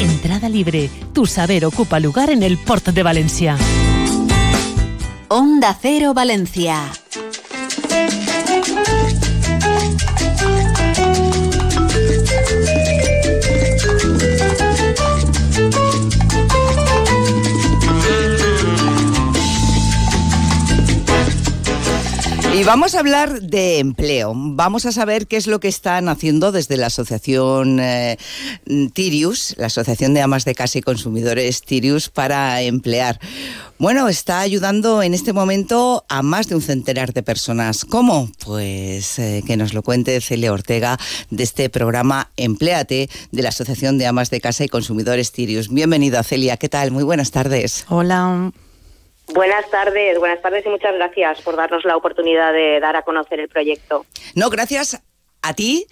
[0.00, 0.90] Entrada libre.
[1.12, 3.56] Tu saber ocupa lugar en el Puerto de Valencia.
[5.28, 7.01] Onda Cero Valencia.
[22.62, 24.34] Y vamos a hablar de empleo.
[24.36, 28.18] Vamos a saber qué es lo que están haciendo desde la asociación eh,
[28.94, 33.18] Tirius, la Asociación de Amas de Casa y Consumidores Tirius, para emplear.
[33.78, 37.84] Bueno, está ayudando en este momento a más de un centenar de personas.
[37.84, 38.30] ¿Cómo?
[38.44, 43.98] Pues eh, que nos lo cuente Celia Ortega de este programa Empléate de la Asociación
[43.98, 45.68] de Amas de Casa y Consumidores Tirius.
[45.68, 46.56] Bienvenida, Celia.
[46.58, 46.92] ¿Qué tal?
[46.92, 47.84] Muy buenas tardes.
[47.88, 48.52] Hola.
[49.34, 53.40] Buenas tardes, buenas tardes y muchas gracias por darnos la oportunidad de dar a conocer
[53.40, 54.04] el proyecto.
[54.34, 55.02] No, gracias
[55.42, 55.86] a ti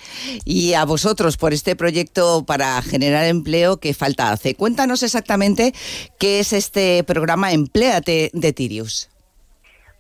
[0.45, 4.55] y a vosotros por este proyecto para generar empleo que falta hace.
[4.55, 5.73] Cuéntanos exactamente
[6.19, 9.09] qué es este programa Empléate de Tirius.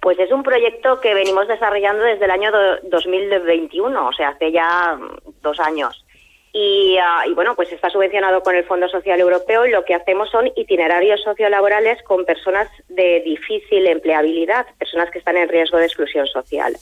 [0.02, 4.50] Pues es un proyecto que venimos desarrollando desde el año do- 2021, o sea, hace
[4.52, 4.98] ya
[5.42, 6.04] dos años.
[6.52, 9.94] Y, ah, y, bueno, pues está subvencionado con el Fondo Social Europeo y lo que
[9.94, 15.86] hacemos son itinerarios sociolaborales con personas de difícil empleabilidad, personas que están en riesgo de
[15.86, 16.76] exclusión social.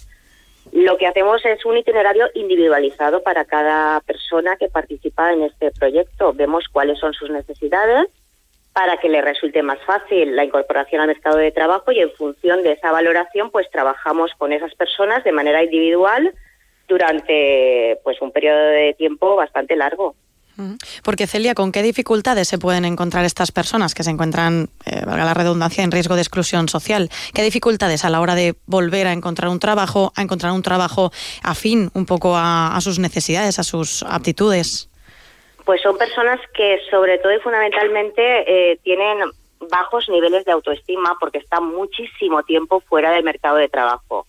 [0.73, 6.33] Lo que hacemos es un itinerario individualizado para cada persona que participa en este proyecto.
[6.33, 8.07] Vemos cuáles son sus necesidades
[8.73, 12.63] para que le resulte más fácil la incorporación al mercado de trabajo y en función
[12.63, 16.33] de esa valoración pues trabajamos con esas personas de manera individual
[16.89, 20.15] durante pues un periodo de tiempo bastante largo.
[21.05, 25.25] Porque Celia, ¿con qué dificultades se pueden encontrar estas personas que se encuentran, eh, valga
[25.25, 27.11] la redundancia, en riesgo de exclusión social?
[27.33, 31.13] ¿Qué dificultades a la hora de volver a encontrar un trabajo, a encontrar un trabajo
[31.45, 34.91] afín un poco a, a sus necesidades, a sus aptitudes?
[35.65, 38.23] Pues son personas que sobre todo y fundamentalmente
[38.73, 39.19] eh, tienen
[39.71, 44.27] bajos niveles de autoestima porque están muchísimo tiempo fuera del mercado de trabajo.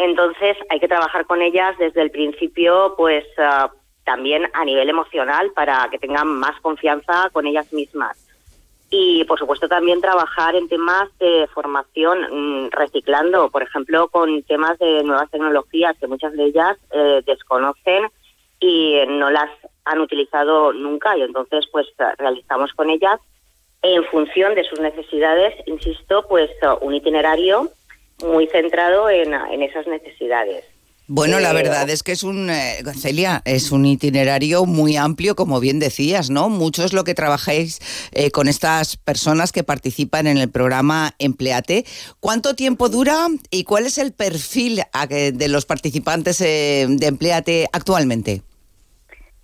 [0.00, 3.70] Entonces hay que trabajar con ellas desde el principio, pues ah,
[4.04, 8.16] también a nivel emocional para que tengan más confianza con ellas mismas.
[8.88, 14.78] Y por supuesto también trabajar en temas de formación mm, reciclando, por ejemplo, con temas
[14.78, 18.08] de nuevas tecnologías que muchas de ellas eh, desconocen
[18.58, 19.50] y no las
[19.84, 21.86] han utilizado nunca y entonces pues
[22.16, 23.20] realizamos con ellas
[23.82, 27.70] en función de sus necesidades, insisto, pues un itinerario
[28.24, 30.64] muy centrado en, en esas necesidades.
[31.12, 35.58] Bueno, la verdad es que es un, eh, Celia, es un itinerario muy amplio, como
[35.58, 36.48] bien decías, ¿no?
[36.48, 37.80] Mucho es lo que trabajáis
[38.12, 41.84] eh, con estas personas que participan en el programa Empleate.
[42.20, 48.42] ¿Cuánto tiempo dura y cuál es el perfil de los participantes eh, de Empleate actualmente?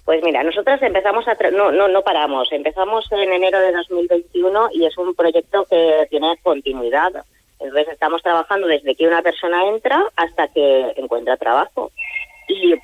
[0.04, 1.36] Pues mira, nosotras empezamos a...
[1.36, 2.46] tra- No, no, no paramos.
[2.52, 7.10] Empezamos en enero de 2021 y es un proyecto que tiene continuidad.
[7.58, 11.90] Entonces estamos trabajando desde que una persona entra hasta que encuentra trabajo.
[12.48, 12.74] Y,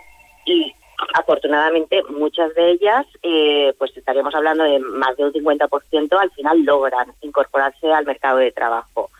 [0.46, 0.74] y
[1.14, 6.62] afortunadamente muchas de ellas, eh, pues estaríamos hablando de más de un 50%, al final
[6.64, 9.11] logran incorporarse al mercado de trabajo.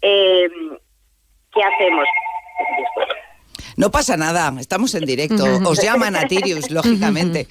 [0.00, 0.48] Eh,
[1.54, 2.06] ¿Qué hacemos?
[3.76, 5.44] No pasa nada, estamos en directo.
[5.66, 7.46] Os llaman a Tirius, lógicamente.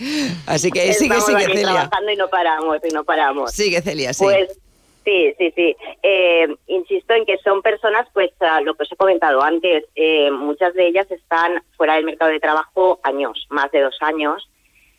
[0.46, 1.74] Así que sigue, Estamos sigue, aquí Celia.
[1.74, 3.52] trabajando y no paramos, y no paramos.
[3.52, 4.24] Sigue, Celia, sí.
[4.24, 4.60] Pues
[5.06, 5.76] sí, sí, sí.
[6.04, 8.32] Eh, insisto en que son personas, pues
[8.64, 12.40] lo que os he comentado antes, eh, muchas de ellas están fuera del mercado de
[12.40, 14.48] trabajo años, más de dos años,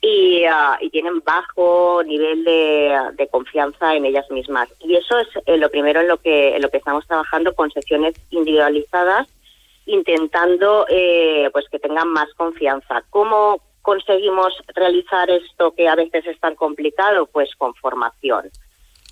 [0.01, 4.69] y, ah, y tienen bajo nivel de, de confianza en ellas mismas.
[4.81, 7.71] Y eso es eh, lo primero en lo que en lo que estamos trabajando con
[7.71, 9.29] sesiones individualizadas,
[9.87, 13.05] intentando eh, pues que tengan más confianza.
[13.11, 17.27] ¿Cómo conseguimos realizar esto que a veces es tan complicado?
[17.27, 18.51] Pues con formación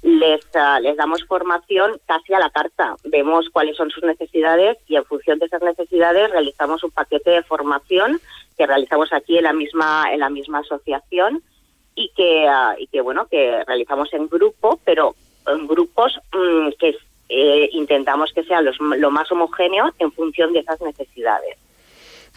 [0.02, 2.96] les, ah, les damos formación casi a la carta.
[3.04, 7.42] Vemos cuáles son sus necesidades y en función de esas necesidades realizamos un paquete de
[7.42, 8.20] formación
[8.56, 11.42] que realizamos aquí en la misma en la misma asociación
[11.94, 15.14] y que ah, y que bueno que realizamos en grupo, pero
[15.46, 16.96] en grupos mm, que
[17.28, 21.56] eh, intentamos que sean los, lo más homogéneos en función de esas necesidades.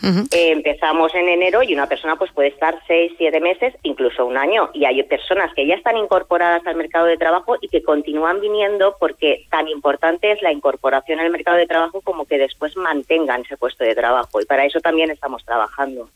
[0.02, 4.38] Eh, empezamos en enero y una persona pues puede estar seis, siete meses, incluso un
[4.38, 4.70] año.
[4.74, 8.98] Y hay personas que ya están incorporadas al mercado de trabajo y que continúan viniendo
[9.00, 13.58] porque tan importante es la incorporación al mercado de trabajo como que después mantengan ese
[13.58, 14.42] puesto de trabajo.
[14.42, 16.10] Y para eso también estamos trabajando.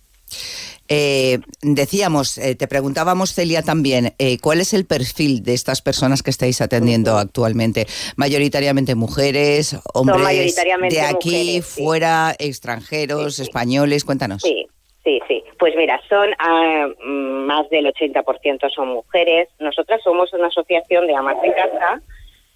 [0.89, 6.23] Eh, decíamos, eh, te preguntábamos, Celia, también, eh, ¿cuál es el perfil de estas personas
[6.23, 7.88] que estáis atendiendo actualmente?
[8.15, 11.84] Mayoritariamente mujeres, hombres mayoritariamente de aquí, mujeres, sí.
[11.84, 14.41] fuera, extranjeros, españoles, cuéntanos.
[14.41, 14.67] Sí,
[15.04, 15.43] sí, sí.
[15.60, 19.50] Pues mira, son ah, mm, más del 80% son mujeres.
[19.60, 22.02] Nosotras somos una asociación de amas de casa,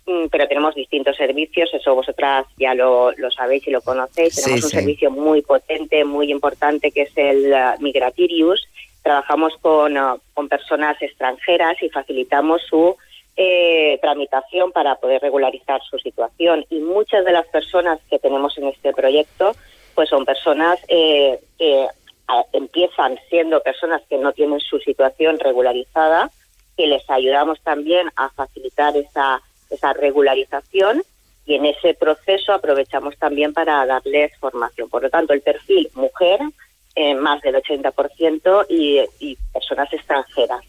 [0.05, 1.69] pero tenemos distintos servicios.
[1.73, 4.35] Eso vosotras ya lo, lo sabéis y lo conocéis.
[4.35, 4.77] Sí, Tenemos un sí.
[4.77, 8.67] servicio muy potente, muy importante, que es el ah, Migratirius.
[9.03, 12.95] Trabajamos con, ah, con personas extranjeras y facilitamos su
[13.37, 16.65] eh, tramitación para poder regularizar su situación.
[16.69, 19.53] Y muchas de las personas que tenemos en este proyecto
[19.95, 21.85] pues son personas eh, que
[22.27, 26.29] a- empiezan siendo personas que no tienen su situación regularizada,
[26.77, 31.03] que les ayudamos también a facilitar esa, esa regularización
[31.45, 34.89] y en ese proceso aprovechamos también para darles formación.
[34.89, 36.39] Por lo tanto, el perfil mujer,
[36.95, 40.61] eh, más del 80%, y, y personas extranjeras.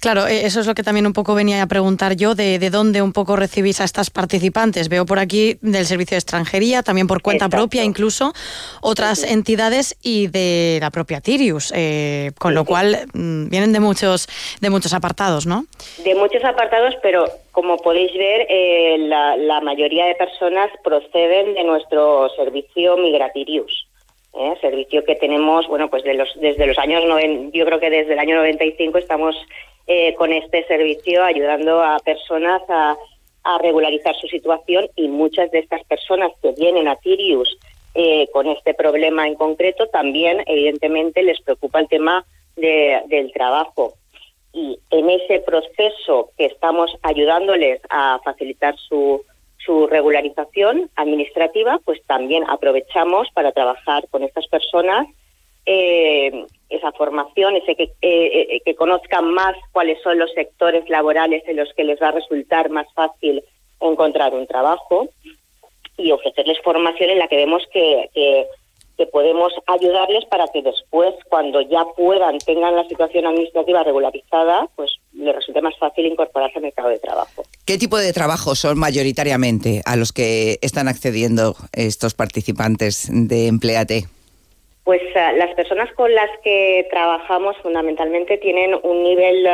[0.00, 2.70] Claro, eh, eso es lo que también un poco venía a preguntar yo, de, de
[2.70, 4.88] dónde un poco recibís a estas participantes.
[4.88, 7.64] Veo por aquí del Servicio de Extranjería, también por cuenta Exacto.
[7.64, 8.32] propia, incluso
[8.80, 14.28] otras entidades y de la propia Tirius, eh, con lo cual mm, vienen de muchos,
[14.60, 15.66] de muchos apartados, ¿no?
[16.04, 21.64] De muchos apartados, pero como podéis ver, eh, la, la mayoría de personas proceden de
[21.64, 23.87] nuestro servicio Migratirius.
[24.38, 24.54] ¿Eh?
[24.60, 28.12] Servicio que tenemos, bueno, pues de los, desde los años, noven- yo creo que desde
[28.14, 29.36] el año 95 estamos
[29.86, 32.96] eh, con este servicio ayudando a personas a,
[33.44, 37.58] a regularizar su situación y muchas de estas personas que vienen a Tirius
[37.94, 42.24] eh, con este problema en concreto también, evidentemente, les preocupa el tema
[42.56, 43.94] de- del trabajo
[44.52, 49.22] y en ese proceso que estamos ayudándoles a facilitar su,
[49.68, 55.06] su regularización administrativa, pues también aprovechamos para trabajar con estas personas
[55.66, 61.42] eh, esa formación, ese que, eh, eh, que conozcan más cuáles son los sectores laborales
[61.46, 63.44] en los que les va a resultar más fácil
[63.78, 65.10] encontrar un trabajo
[65.98, 68.46] y ofrecerles formación en la que vemos que, que,
[68.98, 74.90] que podemos ayudarles para que después, cuando ya puedan, tengan la situación administrativa regularizada, pues
[75.12, 77.44] les resulte más fácil incorporarse al mercado de trabajo.
[77.64, 84.04] ¿Qué tipo de trabajos son mayoritariamente a los que están accediendo estos participantes de Empleate?
[84.82, 89.46] Pues ah, las personas con las que trabajamos fundamentalmente tienen un nivel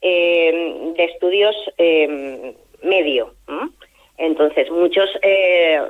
[0.00, 3.34] eh, de estudios eh, medio.
[3.48, 3.68] ¿m?
[4.18, 5.80] Entonces, muchos, eh,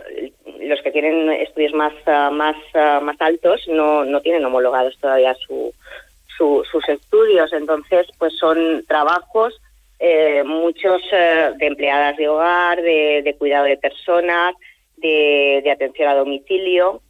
[0.61, 5.35] los que tienen estudios más, ah, más, ah, más altos, no, no tienen homologados todavía
[5.35, 5.73] su,
[6.37, 7.53] su- sus estudios.
[7.55, 9.59] Entonces, pues son trabajos,
[9.99, 14.55] eh, muchos eh, de empleadas de hogar, de, de cuidado de personas,
[14.99, 17.01] de, de atención a domicilio,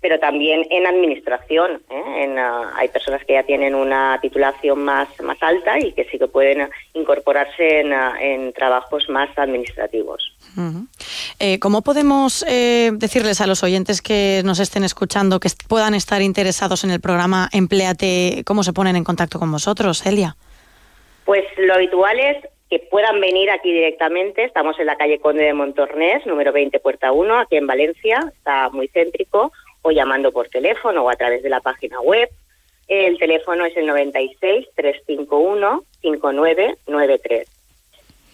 [0.00, 1.82] pero también en administración.
[1.90, 2.22] ¿eh?
[2.24, 6.16] En, ah, hay personas que ya tienen una titulación más, más alta y que sí
[6.16, 10.36] que pueden incorporarse en trabajos más administrativos.
[11.38, 16.22] Eh, ¿Cómo podemos eh, decirles a los oyentes que nos estén escuchando que puedan estar
[16.22, 20.36] interesados en el programa Empleate, cómo se ponen en contacto con vosotros, Celia?
[21.24, 22.36] Pues lo habitual es
[22.70, 24.44] que puedan venir aquí directamente.
[24.44, 28.32] Estamos en la calle Conde de Montornés, número 20, puerta 1, aquí en Valencia.
[28.36, 29.52] Está muy céntrico.
[29.82, 32.28] O llamando por teléfono o a través de la página web.
[32.86, 37.48] El teléfono es el 96 351 5993.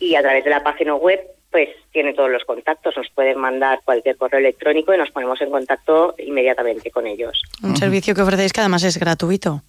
[0.00, 1.20] Y a través de la página web,
[1.57, 2.94] pues tiene todos los contactos.
[2.98, 7.40] Nos pueden mandar cualquier correo electrónico y nos ponemos en contacto inmediatamente con ellos.
[7.62, 9.62] Un servicio que ofrecéis que además es gratuito.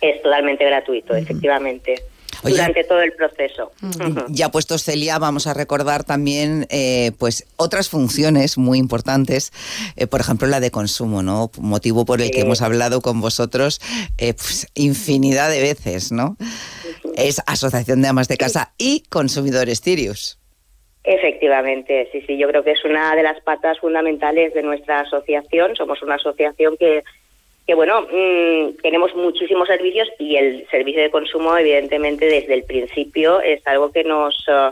[0.00, 2.00] Es totalmente gratuito, efectivamente.
[2.44, 3.72] Durante todo el proceso.
[4.28, 9.52] Ya puestos Celia, vamos a recordar también eh, pues otras funciones muy importantes,
[9.96, 11.50] eh, por ejemplo la de consumo, ¿no?
[11.58, 13.80] Motivo por el que hemos hablado con vosotros
[14.18, 16.36] eh, pues, infinidad de veces, ¿no?
[17.16, 20.38] Es Asociación de Amas de Casa y Consumidores Tirius.
[21.06, 25.76] Efectivamente, sí, sí, yo creo que es una de las patas fundamentales de nuestra asociación.
[25.76, 27.04] Somos una asociación que,
[27.64, 33.40] que bueno, mm, tenemos muchísimos servicios y el servicio de consumo, evidentemente, desde el principio
[33.40, 34.70] es algo que nos eh,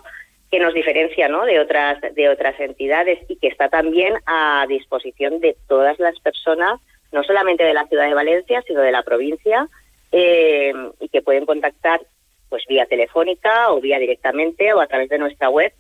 [0.50, 1.44] que nos diferencia, ¿no?
[1.44, 6.80] De otras de otras entidades y que está también a disposición de todas las personas,
[7.12, 9.68] no solamente de la ciudad de Valencia, sino de la provincia,
[10.10, 12.00] eh, y que pueden contactar,
[12.48, 15.72] pues vía telefónica o vía directamente o a través de nuestra web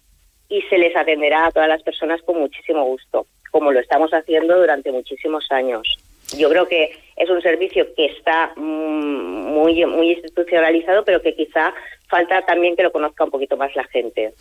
[0.48, 4.58] y se les atenderá a todas las personas con muchísimo gusto, como lo estamos haciendo
[4.58, 5.96] durante muchísimos años.
[6.36, 11.72] Yo creo que es un servicio que está mm, muy muy institucionalizado, pero que quizá
[12.08, 14.32] falta también que lo conozca un poquito más la gente.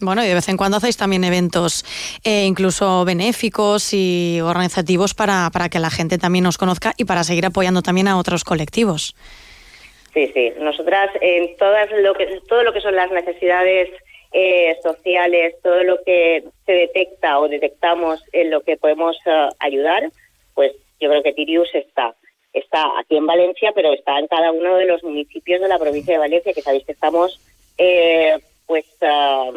[0.00, 1.84] Bueno, y de vez en cuando hacéis también eventos
[2.24, 7.22] eh, incluso benéficos y organizativos para, para que la gente también os conozca y para
[7.22, 9.14] seguir apoyando también a otros colectivos.
[10.14, 10.52] Sí, sí.
[10.58, 13.90] Nosotras en todas lo que todo lo que son las necesidades
[14.32, 20.10] eh, sociales, todo lo que se detecta o detectamos en lo que podemos eh, ayudar,
[20.54, 22.14] pues yo creo que Tirius está
[22.52, 26.14] está aquí en Valencia, pero está en cada uno de los municipios de la provincia
[26.14, 27.40] de Valencia, que sabéis que estamos
[27.78, 29.50] eh, pues ah,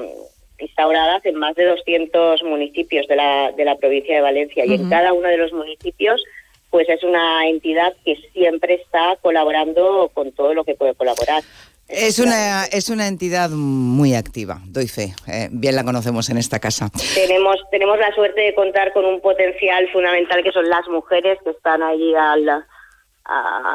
[0.60, 4.90] instauradas en más de 200 municipios de la, de la provincia de Valencia y en
[4.90, 6.24] cada uno de los municipios
[6.70, 11.44] pues es una entidad que siempre está colaborando con todo lo que puede colaborar.
[11.88, 15.14] Es una, es una entidad muy activa, doy fe.
[15.28, 16.90] eh, bien la conocemos en esta casa.
[17.14, 21.52] Tenemos, tenemos la suerte de contar con un potencial fundamental que son las mujeres que
[21.52, 22.66] están allí al, a-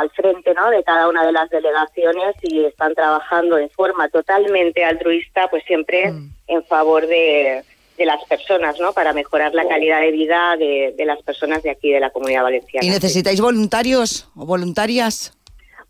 [0.00, 0.70] al frente ¿no?
[0.70, 6.12] de cada una de las delegaciones y están trabajando de forma totalmente altruista, pues siempre
[6.48, 7.62] en favor de,
[7.98, 8.92] de las personas, ¿no?
[8.94, 12.42] para mejorar la calidad de vida de, de las personas de aquí, de la comunidad
[12.42, 12.86] valenciana.
[12.86, 15.34] ¿Y necesitáis voluntarios o voluntarias?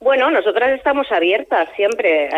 [0.00, 2.28] Bueno, nosotras estamos abiertas siempre.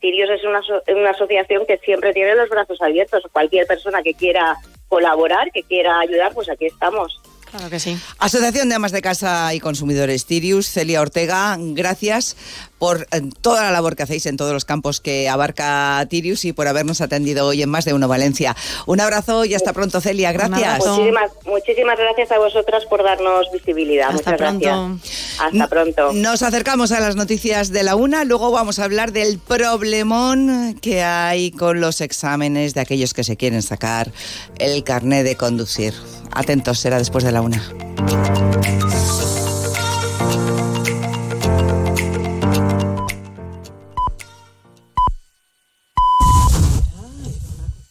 [0.00, 3.22] Sirius es una, so- una asociación que siempre tiene los brazos abiertos.
[3.32, 4.56] Cualquier persona que quiera
[4.88, 7.20] colaborar, que quiera ayudar, pues aquí estamos.
[7.50, 7.96] Claro que sí.
[8.18, 12.36] Asociación de Amas de Casa y Consumidores Tirius, Celia Ortega, gracias
[12.80, 16.52] por eh, toda la labor que hacéis en todos los campos que abarca Tirius y
[16.52, 18.56] por habernos atendido hoy en Más de Uno Valencia.
[18.86, 20.32] Un abrazo y hasta pronto, Celia.
[20.32, 20.84] Gracias.
[20.84, 24.08] Muchísimas, muchísimas gracias a vosotras por darnos visibilidad.
[24.08, 24.88] Hasta Muchas pronto.
[24.98, 25.40] gracias.
[25.40, 26.12] Hasta pronto.
[26.14, 31.02] Nos acercamos a las noticias de la una, luego vamos a hablar del problemón que
[31.02, 34.10] hay con los exámenes de aquellos que se quieren sacar
[34.58, 35.92] el carné de conducir.
[36.32, 37.62] Atentos, será después de la una.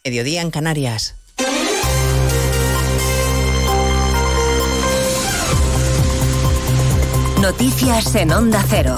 [0.09, 1.13] Mediodía en Canarias.
[7.39, 8.97] Noticias en Onda Cero.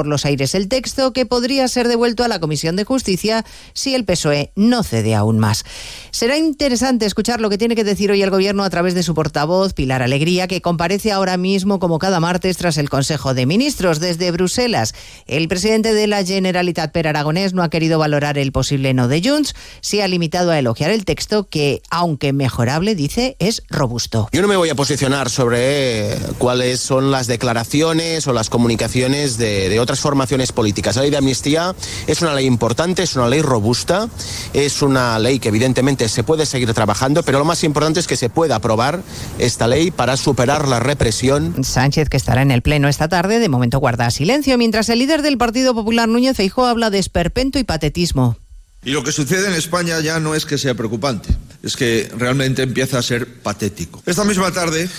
[0.07, 4.05] los aires el texto que podría ser devuelto a la Comisión de Justicia si el
[4.05, 5.63] PSOE no cede aún más.
[6.11, 9.13] Será interesante escuchar lo que tiene que decir hoy el Gobierno a través de su
[9.13, 13.99] portavoz, Pilar Alegría, que comparece ahora mismo como cada martes tras el Consejo de Ministros
[13.99, 14.93] desde Bruselas.
[15.27, 19.21] El presidente de la Generalitat Per Aragonés no ha querido valorar el posible no de
[19.23, 24.29] Junts, se ha limitado a elogiar el texto que, aunque mejorable, dice, es robusto.
[24.31, 29.69] Yo no me voy a posicionar sobre cuáles son las declaraciones o las comunicaciones de,
[29.69, 30.95] de otras formaciones políticas.
[30.95, 31.75] La ley de amnistía
[32.07, 34.09] es una ley importante, es una ley robusta,
[34.53, 38.17] es una ley que evidentemente se puede seguir trabajando, pero lo más importante es que
[38.17, 39.01] se pueda aprobar
[39.39, 41.63] esta ley para superar la represión.
[41.63, 45.21] Sánchez, que estará en el Pleno esta tarde, de momento guarda silencio, mientras el líder
[45.21, 48.37] del Partido Popular, Núñez Feijóo, habla de esperpento y patetismo.
[48.83, 51.29] Y lo que sucede en España ya no es que sea preocupante,
[51.61, 54.01] es que realmente empieza a ser patético.
[54.07, 54.89] Esta misma tarde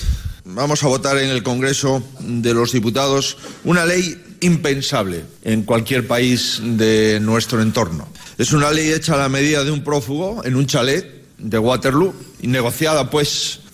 [0.45, 6.61] vamos a votar en el Congreso de los Diputados una ley impensable en cualquier país
[6.63, 8.09] de nuestro entorno.
[8.39, 12.15] Es una ley hecha a la medida de un prófugo en un chalet de Waterloo
[12.41, 13.61] y negociada pues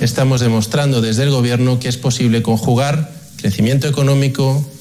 [0.00, 4.64] Estamos demostrando desde el Gobierno que es posible conjugar crecimiento económico,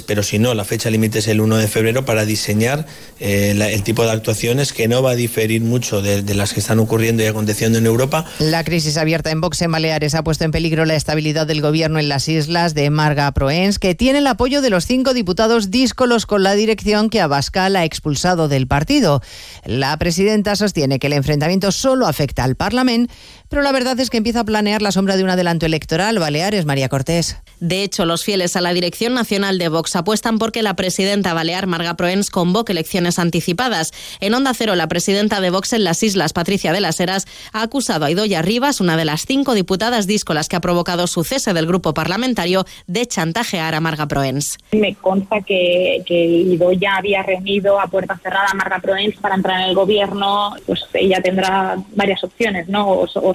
[0.00, 2.86] espero si no, la fecha límite es el 1 de febrero para diseñar
[3.20, 6.60] eh, el tipo de actuaciones que no va a diferir mucho de, de las que
[6.60, 8.24] están ocurriendo y aconteciendo en Europa.
[8.38, 11.98] La crisis abierta en Vox en Baleares ha puesto en peligro la estabilidad del gobierno
[11.98, 16.24] en las islas de Marga Proens, que tiene el apoyo de los cinco diputados díscolos
[16.24, 19.22] con la dirección que Abascal ha expulsado del partido.
[19.66, 23.12] La presidenta sostiene que el enfrentamiento solo afecta al Parlamento,
[23.50, 26.18] pero la verdad es que empieza a planear la sombra de un adelanto electoral.
[26.20, 27.36] Baleares, María Cortés.
[27.58, 31.66] De hecho, los fieles a la dirección nacional de Vox apuestan porque la presidenta balear
[31.66, 33.92] Marga Proens convoque elecciones anticipadas.
[34.20, 37.62] En Onda Cero, la presidenta de Vox en las islas, Patricia de las Heras, ha
[37.62, 41.52] acusado a Idoya Rivas, una de las cinco diputadas díscolas que ha provocado su cese
[41.52, 44.56] del grupo parlamentario, de chantajear a Marga Proens.
[44.72, 49.60] Me consta que, que Idoya había reunido a puerta cerrada a Marga Proens para entrar
[49.60, 50.54] en el gobierno.
[50.66, 52.88] Pues ella tendrá varias opciones, ¿no?
[52.88, 53.34] O, so- o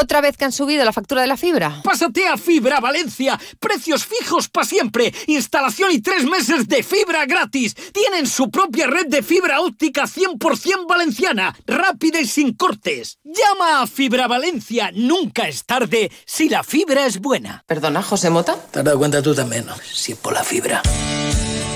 [0.00, 1.80] ¿Otra vez que han subido la factura de la fibra?
[1.82, 3.40] Pásate a Fibra Valencia.
[3.58, 5.12] Precios fijos para siempre.
[5.26, 7.74] Instalación y tres meses de fibra gratis.
[7.92, 11.56] Tienen su propia red de fibra óptica 100% valenciana.
[11.66, 13.18] Rápida y sin cortes.
[13.24, 14.90] Llama a Fibra Valencia.
[14.92, 17.64] Nunca es tarde si la fibra es buena.
[17.66, 18.54] Perdona, José Mota.
[18.70, 19.74] Te has dado cuenta tú también, ¿no?
[19.94, 20.82] Si es por la fibra.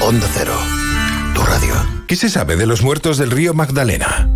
[0.00, 0.52] Onda Cero,
[1.34, 1.74] tu radio.
[2.06, 4.28] ¿Qué se sabe de los muertos del río Magdalena?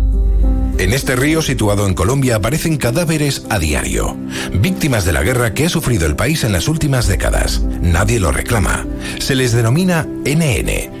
[0.79, 4.17] En este río situado en Colombia aparecen cadáveres a diario,
[4.53, 7.61] víctimas de la guerra que ha sufrido el país en las últimas décadas.
[7.81, 8.85] Nadie lo reclama.
[9.19, 11.00] Se les denomina NN,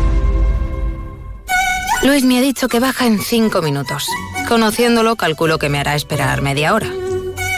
[2.03, 4.07] Luis me ha dicho que baja en cinco minutos.
[4.47, 6.91] Conociéndolo, calculo que me hará esperar media hora.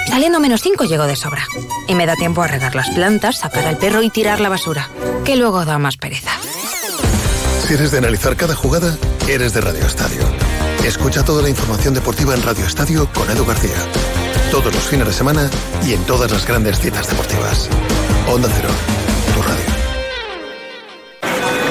[0.10, 1.48] Saliendo menos cinco llego de sobra.
[1.88, 4.89] Y me da tiempo a regar las plantas, sacar al perro y tirar la basura,
[5.24, 6.32] que luego da más pereza.
[7.66, 8.98] Si eres de analizar cada jugada,
[9.30, 10.22] eres de Radio Estadio.
[10.84, 13.78] Escucha toda la información deportiva en Radio Estadio con Edu García.
[14.52, 15.50] Todos los fines de semana
[15.88, 17.70] y en todas las grandes citas deportivas.
[18.28, 18.70] Onda Cero,
[19.34, 19.66] tu radio.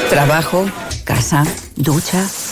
[0.08, 0.66] Trabajo,
[1.04, 1.44] casa,
[1.76, 2.26] ducha,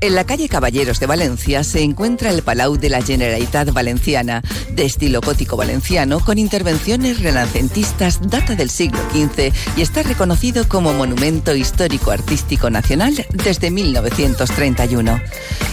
[0.00, 4.84] En la calle Caballeros de Valencia se encuentra el Palau de la Generalitat Valenciana, de
[4.84, 11.52] estilo gótico valenciano, con intervenciones renacentistas, data del siglo XV y está reconocido como Monumento
[11.56, 15.20] Histórico Artístico Nacional desde 1931.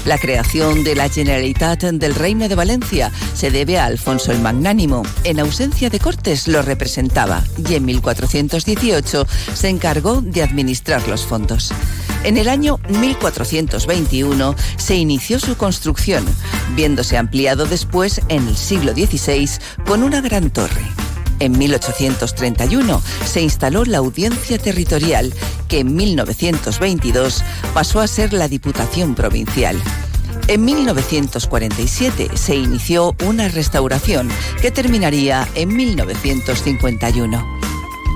[0.06, 5.04] La creación de la Generalitat del Reino de Valencia se debe a Alfonso el Magnánimo.
[5.24, 11.72] En ausencia de Cortes lo representaba y en 1418 se encargó de administrar los fondos.
[12.26, 12.80] En el año
[14.24, 16.26] 1421 se inició su construcción,
[16.76, 19.50] viéndose ampliado después en el siglo XVI
[19.86, 20.84] con una gran torre.
[21.40, 25.34] En 1831 se instaló la Audiencia Territorial,
[25.68, 27.44] que en 1922
[27.74, 29.76] pasó a ser la Diputación Provincial.
[30.48, 34.30] En 1947 se inició una restauración
[34.62, 37.56] que terminaría en 1951.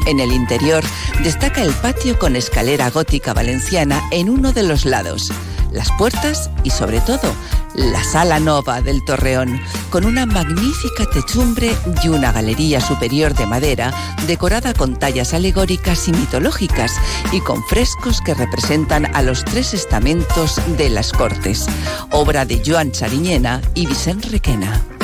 [0.08, 0.84] En el interior
[1.24, 5.32] destaca el patio con escalera gótica valenciana en uno de los lados,
[5.72, 7.34] las puertas y sobre todo
[7.76, 9.60] la sala nova del torreón,
[9.90, 13.94] con una magnífica techumbre y una galería superior de madera
[14.28, 16.94] decorada con tallas alegóricas y mitológicas
[17.32, 21.68] y con frescos que representan a los tres estamentos de las Cortes,
[22.12, 24.99] obra de Joan Chariñena y Vicent Requena.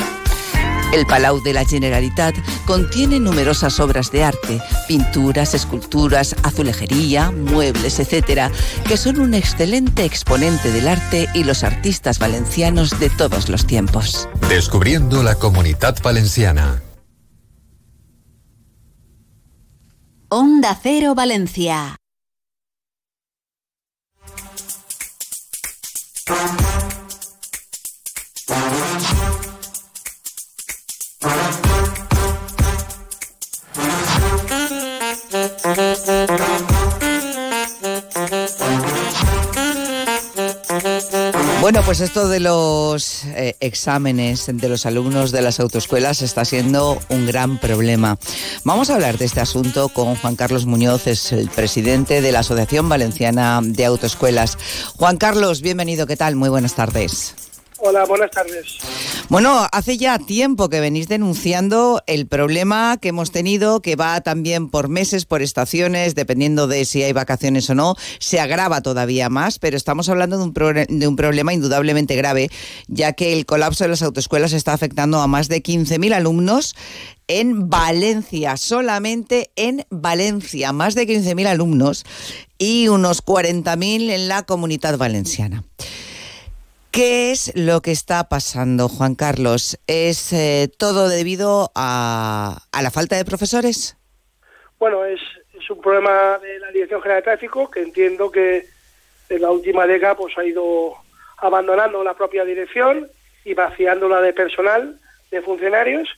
[0.96, 2.34] El Palau de la Generalitat
[2.64, 8.50] contiene numerosas obras de arte, pinturas, esculturas, azulejería, muebles, etc.,
[8.88, 14.26] que son un excelente exponente del arte y los artistas valencianos de todos los tiempos.
[14.48, 16.80] Descubriendo la comunidad valenciana.
[20.30, 21.98] Onda Cero Valencia.
[41.86, 47.26] Pues esto de los eh, exámenes de los alumnos de las autoescuelas está siendo un
[47.26, 48.18] gran problema.
[48.64, 52.40] Vamos a hablar de este asunto con Juan Carlos Muñoz, es el presidente de la
[52.40, 54.58] Asociación Valenciana de Autoescuelas.
[54.96, 56.34] Juan Carlos, bienvenido, ¿qué tal?
[56.34, 57.36] Muy buenas tardes.
[57.78, 58.78] Hola, buenas tardes.
[59.28, 64.70] Bueno, hace ya tiempo que venís denunciando el problema que hemos tenido, que va también
[64.70, 69.58] por meses, por estaciones, dependiendo de si hay vacaciones o no, se agrava todavía más,
[69.58, 70.54] pero estamos hablando de un,
[70.88, 72.48] de un problema indudablemente grave,
[72.86, 76.74] ya que el colapso de las autoescuelas está afectando a más de 15.000 alumnos
[77.28, 82.04] en Valencia, solamente en Valencia, más de 15.000 alumnos
[82.58, 85.64] y unos 40.000 en la comunidad valenciana.
[86.96, 89.78] ¿Qué es lo que está pasando, Juan Carlos?
[89.86, 93.98] ¿Es eh, todo debido a, la falta de profesores?
[94.78, 95.20] Bueno, es,
[95.60, 98.64] es, un problema de la Dirección General de Tráfico que entiendo que
[99.28, 100.94] en la última década pues, ha ido
[101.36, 103.06] abandonando la propia dirección
[103.44, 104.98] y vaciándola de personal,
[105.30, 106.08] de funcionarios,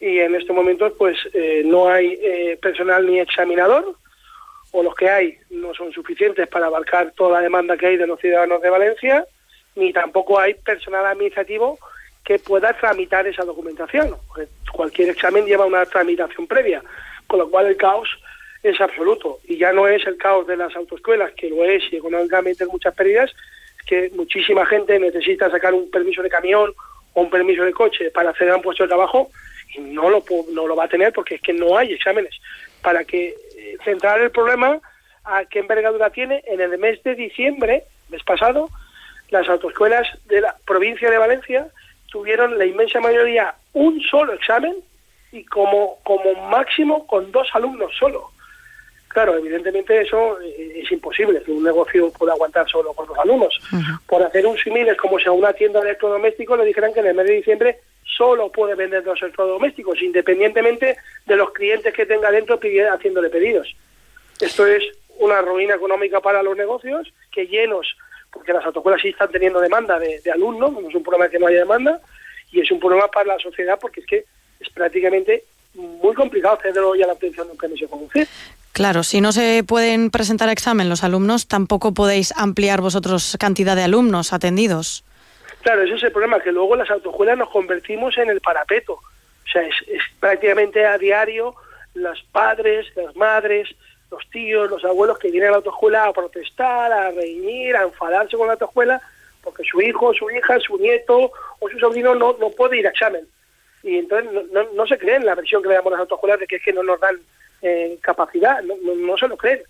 [0.00, 3.94] y en estos momentos pues eh, no hay eh, personal ni examinador,
[4.72, 8.06] o los que hay no son suficientes para abarcar toda la demanda que hay de
[8.06, 9.26] los ciudadanos de Valencia,
[9.76, 11.78] ni tampoco hay personal administrativo
[12.24, 14.16] que pueda tramitar esa documentación.
[14.72, 16.82] cualquier examen lleva una tramitación previa,
[17.26, 18.08] con lo cual el caos
[18.62, 19.38] es absoluto.
[19.44, 22.94] Y ya no es el caos de las autoescuelas, que lo es y económicamente muchas
[22.94, 23.30] pérdidas,
[23.86, 26.72] que muchísima gente necesita sacar un permiso de camión
[27.12, 29.30] o un permiso de coche para acceder a un puesto de trabajo
[29.74, 32.40] y no lo, no lo va a tener porque es que no hay exámenes.
[32.80, 34.80] Para que eh, centrar el problema
[35.24, 38.70] a qué envergadura tiene, en el mes de diciembre, mes pasado,
[39.30, 41.66] las autoescuelas de la provincia de Valencia
[42.10, 44.76] tuvieron la inmensa mayoría un solo examen
[45.32, 48.30] y como, como máximo con dos alumnos solo.
[49.08, 53.60] Claro, evidentemente eso eh, es imposible, que un negocio pueda aguantar solo con dos alumnos.
[54.06, 57.00] Por hacer un símil es como si a una tienda de electrodomésticos le dijeran que
[57.00, 60.96] en el mes de diciembre solo puede vender dos electrodomésticos, independientemente
[61.26, 62.58] de los clientes que tenga dentro
[62.92, 63.74] haciéndole pedidos.
[64.40, 64.82] Esto es
[65.18, 67.96] una ruina económica para los negocios, que llenos,
[68.34, 71.38] porque las autoescuelas sí están teniendo demanda de, alumnos, no es un problema de que
[71.38, 72.00] no haya demanda,
[72.50, 74.24] y es un problema para la sociedad porque es que
[74.60, 78.28] es prácticamente muy complicado accederlo ya a la obtención de un permiso de conducir.
[78.72, 83.84] Claro, si no se pueden presentar examen los alumnos, tampoco podéis ampliar vosotros cantidad de
[83.84, 85.04] alumnos atendidos.
[85.62, 88.94] Claro, ese es el problema, que luego las autoescuelas nos convertimos en el parapeto.
[88.94, 91.54] O sea, es, es prácticamente a diario
[91.94, 93.68] los padres, las madres,
[94.14, 98.36] los tíos, los abuelos que vienen a la autoescuela a protestar, a reñir, a enfadarse
[98.36, 99.00] con la autoescuela,
[99.42, 102.90] porque su hijo, su hija, su nieto o su sobrino no, no puede ir a
[102.90, 103.26] examen.
[103.82, 106.56] Y entonces no, no, se creen la versión que le damos las autoescuelas de que
[106.56, 107.18] es que no nos dan
[107.60, 109.62] eh, capacidad, no, no, se lo creen.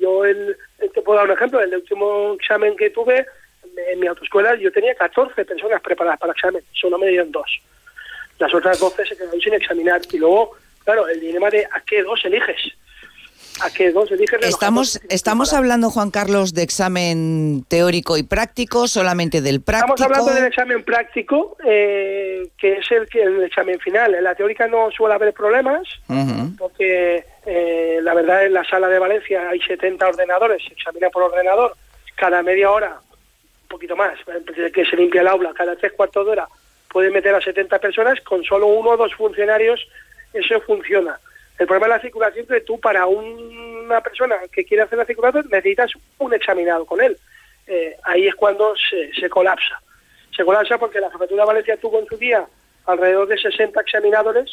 [0.00, 3.26] Yo el, te puedo dar un ejemplo, el último examen que tuve
[3.90, 7.60] en mi autoescuela yo tenía 14 personas preparadas para el examen, solo me dieron dos.
[8.38, 10.00] Las otras 12 se quedaron sin examinar.
[10.10, 12.74] Y luego, claro, el dilema de a qué dos eliges
[13.62, 19.40] a que dos eligen Estamos, estamos hablando, Juan Carlos, de examen teórico y práctico, solamente
[19.40, 19.94] del práctico.
[19.94, 24.14] Estamos hablando del examen práctico, eh, que es el, el, examen final.
[24.14, 25.86] En la teórica no suele haber problemas,
[26.58, 31.22] porque eh, la verdad en la sala de Valencia hay 70 ordenadores, se examina por
[31.24, 31.76] ordenador
[32.16, 33.00] cada media hora,
[33.62, 34.18] un poquito más,
[34.72, 36.48] que se limpia el aula, cada tres cuartos de hora
[36.92, 39.80] puede meter a 70 personas, con solo uno o dos funcionarios
[40.32, 41.18] eso funciona.
[41.62, 45.04] El problema de la circulación es que tú para una persona que quiere hacer la
[45.04, 47.16] circulación necesitas un examinado con él.
[47.68, 48.74] Eh, ahí es cuando
[49.20, 49.80] se, colapsa.
[50.36, 52.44] Se colapsa porque la Jefatura de Valencia tuvo en su día
[52.86, 54.50] alrededor de 60 examinadores,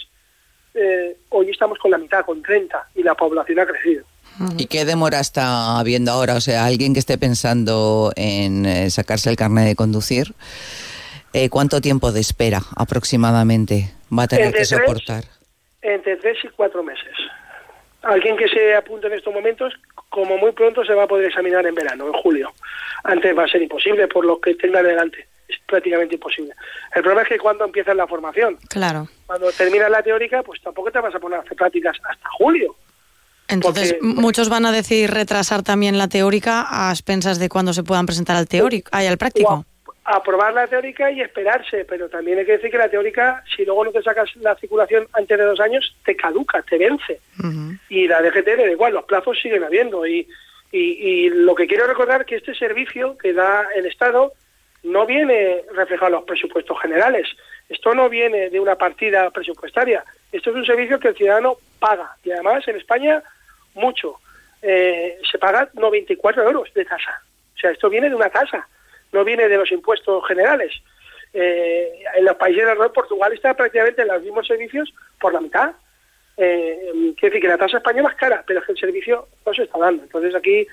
[0.76, 4.06] eh, hoy estamos con la mitad, con 30, y la población ha crecido.
[4.58, 6.36] ¿Y qué demora está habiendo ahora?
[6.36, 10.36] O sea, alguien que esté pensando en eh, sacarse el carnet de conducir,
[11.50, 15.39] ¿cuánto tiempo de espera aproximadamente va a tener que soportar?
[15.82, 17.16] Entre tres y cuatro meses.
[18.02, 19.74] Alguien que se apunte en estos momentos,
[20.10, 22.52] como muy pronto se va a poder examinar en verano, en julio.
[23.04, 25.28] Antes va a ser imposible por lo que tenga delante.
[25.48, 26.54] Es prácticamente imposible.
[26.96, 29.08] El problema es que cuando empiezas la formación, claro.
[29.26, 32.76] cuando terminas la teórica, pues tampoco te vas a poner a hacer prácticas hasta julio.
[33.48, 38.06] Entonces, muchos van a decidir retrasar también la teórica a expensas de cuando se puedan
[38.06, 39.66] presentar al teórico, al práctico
[40.10, 43.86] aprobar la teórica y esperarse, pero también hay que decir que la teórica, si luego
[43.86, 47.20] no te sacas la circulación antes de dos años, te caduca, te vence.
[47.90, 50.08] Y la DGT da igual, los plazos siguen habiendo.
[50.08, 50.28] Y,
[50.72, 54.34] y, lo que quiero recordar que este servicio que da el Estado
[54.82, 57.28] no viene reflejado en los presupuestos generales.
[57.68, 60.04] Esto no viene de una partida presupuestaria.
[60.32, 62.16] Esto es un servicio que el ciudadano paga.
[62.24, 63.22] Y además en España,
[63.76, 64.16] mucho.
[64.62, 67.22] Eh, se paga 94 euros de tasa.
[67.56, 68.68] O sea, esto viene de una tasa
[69.12, 70.74] no viene de los impuestos generales.
[71.34, 75.72] Eh, en los países de Portugal está prácticamente en los mismos servicios por la mitad.
[76.38, 79.54] Eh, quiere decir que la tasa española es cara, pero es que el servicio no
[79.54, 80.04] se está dando.
[80.04, 80.66] Entonces aquí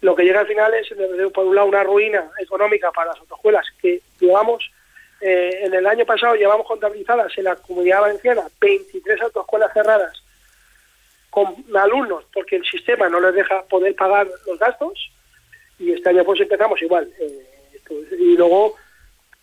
[0.00, 0.88] lo que llega al final es,
[1.32, 4.70] por un lado, una ruina económica para las autoescuelas que llevamos,
[5.20, 10.20] eh, en el año pasado llevamos contabilizadas en la comunidad valenciana 23 autoescuelas cerradas
[11.30, 15.12] con alumnos porque el sistema no les deja poder pagar los gastos
[15.78, 17.08] y este año pues empezamos igual.
[17.20, 17.51] Eh,
[17.90, 18.76] y luego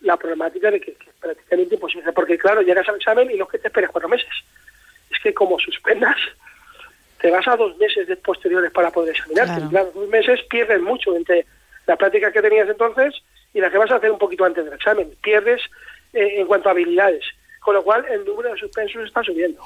[0.02, 3.52] la problemática de que, es prácticamente imposible, porque claro, llegas al examen y no es
[3.52, 4.30] que te esperes cuatro meses,
[5.12, 6.18] es que como suspendas,
[7.20, 9.68] te vas a dos meses de posteriores para poder examinarte.
[9.70, 9.92] Claro.
[9.94, 11.46] dos meses pierdes mucho entre
[11.86, 13.14] la práctica que tenías entonces
[13.54, 15.12] y la que vas a hacer un poquito antes del examen.
[15.22, 15.62] Pierdes
[16.14, 17.26] eh, en cuanto a habilidades,
[17.60, 19.62] con lo cual el número de suspensos está subiendo.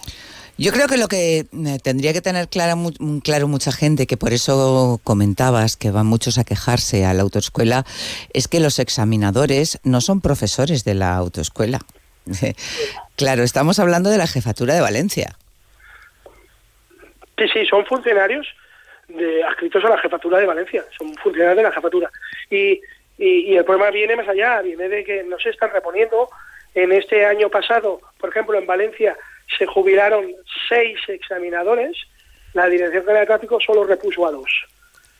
[0.57, 1.45] Yo creo que lo que eh,
[1.83, 2.75] tendría que tener claro,
[3.23, 7.85] claro mucha gente, que por eso comentabas que van muchos a quejarse a la autoescuela,
[8.33, 11.79] es que los examinadores no son profesores de la autoescuela.
[13.17, 15.35] claro, estamos hablando de la jefatura de Valencia.
[17.37, 18.47] Sí, sí, son funcionarios
[19.07, 22.11] de, adscritos a la jefatura de Valencia, son funcionarios de la jefatura.
[22.51, 22.79] Y,
[23.17, 26.29] y, y el problema viene más allá, viene de que no se están reponiendo.
[26.75, 29.15] En este año pasado, por ejemplo, en Valencia
[29.57, 30.33] se jubilaron
[30.69, 31.97] seis examinadores,
[32.53, 34.49] la Dirección General de Tráfico solo repuso a dos.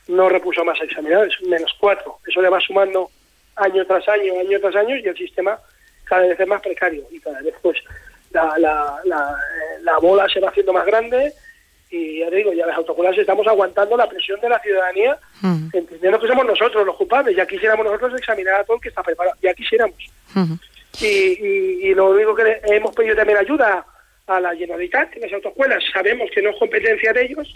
[0.07, 2.17] No repuso más examinadores, menos cuatro.
[2.27, 3.09] Eso le va sumando
[3.55, 5.57] año tras año, año tras año, y el sistema
[6.03, 7.03] cada vez es más precario.
[7.11, 7.77] Y cada vez, pues,
[8.31, 9.38] la, la,
[9.81, 11.34] la, bola se va haciendo más grande
[11.89, 15.15] y ya digo, ya las autocolas estamos aguantando la presión de la ciudadanía,
[15.71, 17.36] entendiendo que somos nosotros los culpables.
[17.36, 19.97] Ya quisiéramos nosotros examinar a todo el que está preparado, ya quisiéramos.
[20.99, 23.86] y, y, y, lo único que hemos pedido también ayuda
[24.28, 25.84] a la Generalitat, en las autoescuelas.
[25.91, 27.55] Sabemos que no es competencia de ellos,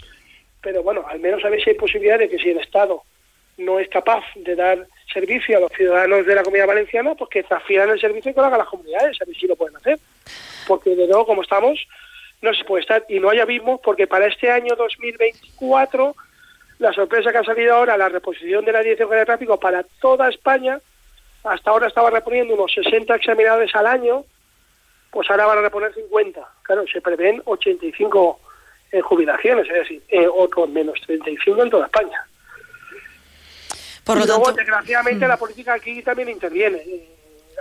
[0.62, 3.02] pero bueno, al menos a ver si hay posibilidad de que si el Estado
[3.56, 7.42] no es capaz de dar servicio a los ciudadanos de la comunidad valenciana, pues que
[7.42, 9.98] transfieran el servicio y que lo hagan las comunidades, a ver si lo pueden hacer.
[10.66, 11.78] Porque de nuevo, como estamos,
[12.42, 13.04] no se puede estar.
[13.08, 16.14] Y no hay abismos porque para este año 2024
[16.78, 19.84] la sorpresa que ha salido ahora, la reposición de la Dirección General de Tráfico para
[20.00, 20.78] toda España,
[21.42, 24.24] hasta ahora estaba reponiendo unos 60 examinadores al año,
[25.10, 26.40] pues ahora van a reponer 50.
[26.62, 28.40] Claro, se prevén 85
[28.92, 32.22] eh, jubilaciones, es decir, eh, otros menos 35 en toda España.
[34.04, 35.28] Por lo y luego, tanto- desgraciadamente, Mm.
[35.28, 36.78] la política aquí también interviene.
[36.78, 37.08] Eh,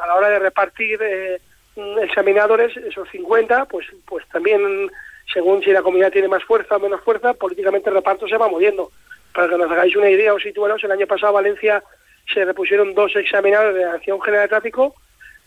[0.02, 1.40] a la hora de repartir eh,
[1.76, 4.90] mm, examinadores, esos 50, pues, pues también,
[5.34, 8.48] según si la comunidad tiene más fuerza o menos fuerza, políticamente el reparto se va
[8.48, 8.92] moviendo.
[9.34, 11.84] Para que nos hagáis una idea o situaros, el año pasado Valencia
[12.34, 14.96] se repusieron dos examinadores de la Acción General de Tráfico,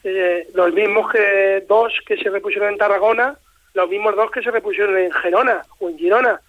[0.05, 3.36] eh, los mismos que dos que se repusieron en Tarragona,
[3.74, 6.40] los mismos dos que se repusieron en Gerona o en Girona.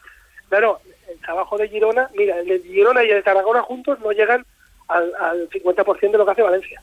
[0.49, 0.79] Claro,
[1.09, 4.45] el trabajo de Girona, mira, el de Girona y el de Tarragona juntos no llegan
[4.87, 6.81] al, al 50% de lo que hace Valencia.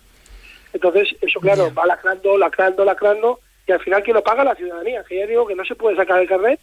[0.73, 4.45] Entonces, eso claro, va lacrando, lacrando, lacrando, y al final, ¿quién lo paga?
[4.45, 5.05] La ciudadanía.
[5.05, 6.59] Que ya digo que no se puede sacar el carnet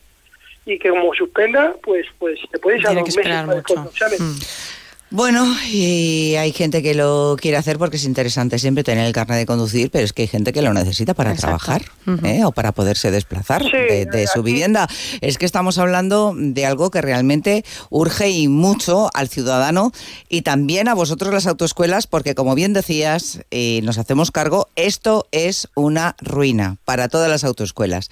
[0.66, 3.76] y que como suspenda, pues pues te puedes ir a dos meses para el mucho.
[3.76, 4.20] control, ¿sabes?
[5.16, 9.38] Bueno, y hay gente que lo quiere hacer porque es interesante siempre tener el carnet
[9.38, 11.84] de conducir, pero es que hay gente que lo necesita para trabajar
[12.26, 12.44] ¿eh?
[12.44, 14.90] o para poderse desplazar de, de su vivienda.
[15.22, 19.94] Es que estamos hablando de algo que realmente urge y mucho al ciudadano
[20.28, 25.30] y también a vosotros las autoescuelas, porque como bien decías, y nos hacemos cargo, esto
[25.32, 28.10] es una ruina para todas las autoescuelas.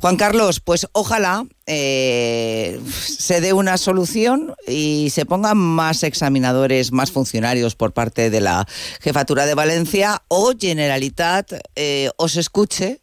[0.00, 7.12] Juan Carlos, pues ojalá eh, se dé una solución y se pongan más examinadores, más
[7.12, 8.66] funcionarios por parte de la
[9.00, 12.98] Jefatura de Valencia o Generalitat eh, os escuche.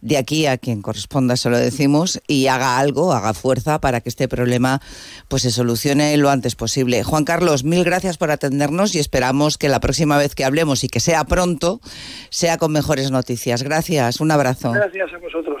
[0.00, 4.08] De aquí a quien corresponda se lo decimos y haga algo, haga fuerza para que
[4.08, 4.80] este problema
[5.26, 7.02] pues se solucione lo antes posible.
[7.02, 10.88] Juan Carlos, mil gracias por atendernos y esperamos que la próxima vez que hablemos y
[10.88, 11.80] que sea pronto
[12.30, 13.64] sea con mejores noticias.
[13.64, 14.70] Gracias, un abrazo.
[14.70, 15.60] Gracias a vosotros.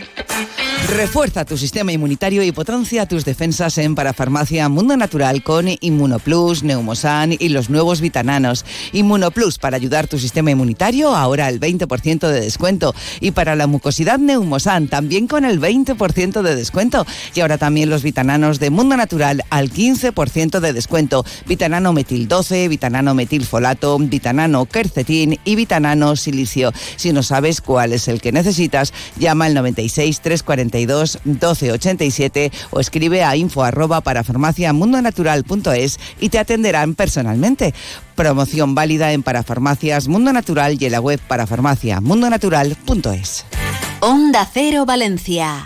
[0.93, 7.33] Refuerza tu sistema inmunitario y potencia tus defensas en Parafarmacia Mundo Natural con Inmunoplus, Neumosan
[7.39, 8.65] y los nuevos vitananos.
[8.91, 12.93] Inmunoplus para ayudar tu sistema inmunitario, ahora el 20% de descuento.
[13.21, 17.05] Y para la mucosidad Neumosan, también con el 20% de descuento.
[17.35, 21.25] Y ahora también los vitananos de Mundo Natural al 15% de descuento.
[21.47, 26.73] Vitanano metil 12, vitanano metilfolato, vitanano quercetín y vitanano silicio.
[26.97, 30.19] Si no sabes cuál es el que necesitas, llama al 96
[30.85, 37.75] 342 1287 o escribe a info arroba para farmaciamundonatural.es y te atenderán personalmente.
[38.15, 43.45] Promoción válida en Parafarmacias Mundo Natural y en la web parafarmaciamundonatural.es.
[44.01, 45.65] Onda Cero Valencia.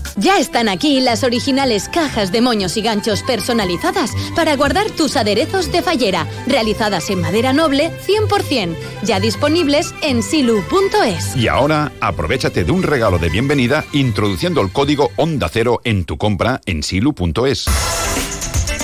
[0.17, 5.71] Ya están aquí las originales cajas de moños y ganchos personalizadas para guardar tus aderezos
[5.71, 11.35] de fallera, realizadas en madera noble 100%, ya disponibles en silu.es.
[11.35, 16.17] Y ahora, aprovechate de un regalo de bienvenida introduciendo el código Onda Cero en tu
[16.17, 17.65] compra en silu.es.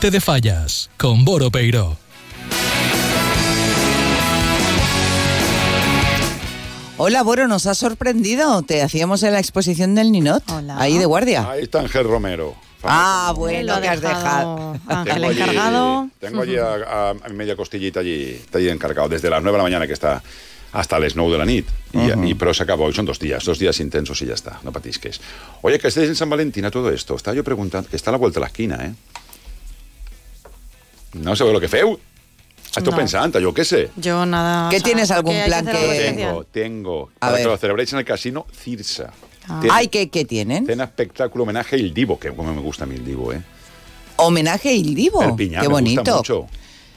[0.00, 1.98] Gente de Fallas, con Boro Peiro.
[6.96, 8.62] Hola, Boro, nos ha sorprendido.
[8.62, 10.42] Te hacíamos en la exposición del Ninot,
[10.78, 11.50] ahí de guardia.
[11.50, 12.54] Ahí está Ángel Romero.
[12.82, 14.74] Ah, bueno, que has dejado.
[14.86, 16.08] Ángel encargado.
[16.18, 19.64] Tengo allí a, a media costillita allí, está allí encargado, desde las 9 de la
[19.64, 20.22] mañana que está
[20.72, 21.66] hasta el snow de la nit.
[21.92, 22.24] Y, Ujú.
[22.24, 24.72] y- pero se acabó, hoy son dos días, dos días intensos y ya está, no
[24.72, 25.20] patisques.
[25.60, 28.12] Oye, que estés en San Valentín a todo esto, estaba yo preguntando, que está a
[28.12, 28.94] la vuelta de la esquina, ¿eh?
[31.14, 31.98] No sé lo que feu.
[32.66, 32.96] Estoy No.
[32.96, 33.90] pensando, yo qué sé.
[33.96, 34.68] Yo nada.
[34.70, 36.12] ¿Qué o sea, tienes algún que plan que-.
[36.14, 37.10] Tengo, tengo.
[37.16, 37.42] A para ver.
[37.42, 39.12] que lo celebréis en el casino Cirsa.
[39.48, 39.60] Ah.
[39.72, 40.66] Ay, ¿qué, qué tienen?
[40.66, 43.42] Cena espectáculo homenaje al Divo, que como me gusta a mí el Divo, ¿eh?
[44.16, 45.22] Homenaje a Il Divo.
[45.22, 46.16] El piña, Qué me gusta bonito.
[46.18, 46.46] mucho.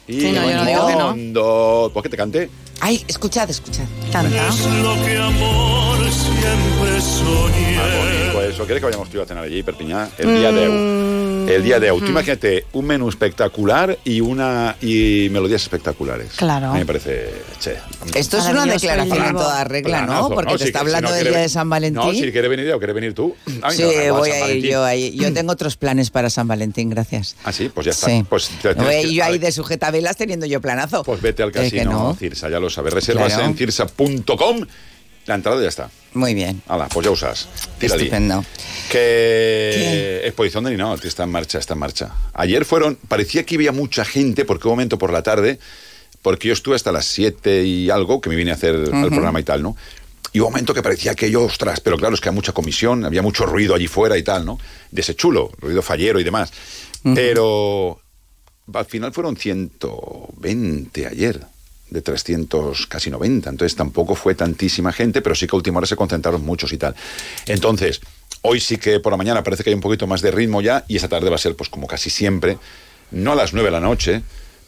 [0.08, 0.96] Y Sí, no, yo no digo que
[1.32, 1.90] no.
[1.94, 2.50] ¿Por qué te canté?
[2.82, 3.86] Ay, escuchad, escuchad.
[4.22, 7.78] Lo que amor siempre soñé.
[7.78, 8.64] Magnífico eso.
[8.66, 10.10] ¿Quieres que vayamos yo a cenar allí, Perpiñá?
[10.20, 11.14] El día de Mm.
[11.44, 12.00] El día de hoy.
[12.00, 16.30] Tú imagínate un menú espectacular y una y melodías espectaculares.
[16.38, 16.68] Claro.
[16.70, 17.34] A mí me parece.
[17.60, 17.76] Che.
[18.16, 20.06] Esto es una declaración en toda regla, ¿no?
[20.08, 20.30] Planazo.
[20.36, 22.02] Porque No, te si- está si hablando no del quiere día de San Valentín.
[22.02, 23.36] No, si quiere venir ella o quiere venir tú.
[23.62, 24.72] A mí Sí, igual voy San a ir Valentín.
[24.72, 25.16] yo ahí.
[25.18, 27.36] Yo tengo otros planes para San Valentín, gracias.
[27.44, 28.08] Ah, sí, pues ya está.
[28.08, 28.24] Sí.
[28.30, 31.04] Pues, te- No voy a que- yo ahí de sujetabelas teniendo yo planazo.
[31.04, 32.16] Pues vete al Eh, que casino no.
[32.16, 32.94] Cirsa, ya lo sabes.
[32.94, 33.50] Reservas Claro.
[33.50, 34.03] en cirsa.com.
[35.26, 35.90] La entrada ya está.
[36.14, 36.62] Muy bien.
[36.68, 37.48] Hala, pues ya usas.
[37.80, 38.44] Estupendo.
[38.92, 42.12] Que exposición de Ninot está en marcha, está en marcha.
[42.34, 45.60] Ayer fueron, parecía que había mucha gente, porque un momento por la tarde,
[46.22, 49.40] porque yo estuve hasta las 7 y algo, que me vine a hacer el programa
[49.40, 49.76] y tal, ¿no?
[50.34, 53.06] Y un momento que parecía que yo, ostras, pero claro, es que había mucha comisión,
[53.06, 54.60] había mucho ruido allí fuera y tal, ¿no?
[54.92, 56.52] De ese chulo, ruido fallero y demás.
[57.16, 58.00] Pero
[58.74, 61.42] al final fueron 120 ayer,
[61.94, 63.52] de 300, casi 90.
[63.52, 66.78] Entonces tampoco fue tantísima gente, pero sí que a última hora se concentraron muchos y
[66.78, 66.96] tal.
[67.46, 68.02] Entonces,
[68.42, 70.84] hoy sí que por la mañana parece que hay un poquito más de ritmo ya
[70.88, 72.58] y esa tarde va a ser pues como casi siempre,
[73.12, 74.24] no a las 9 de la noche,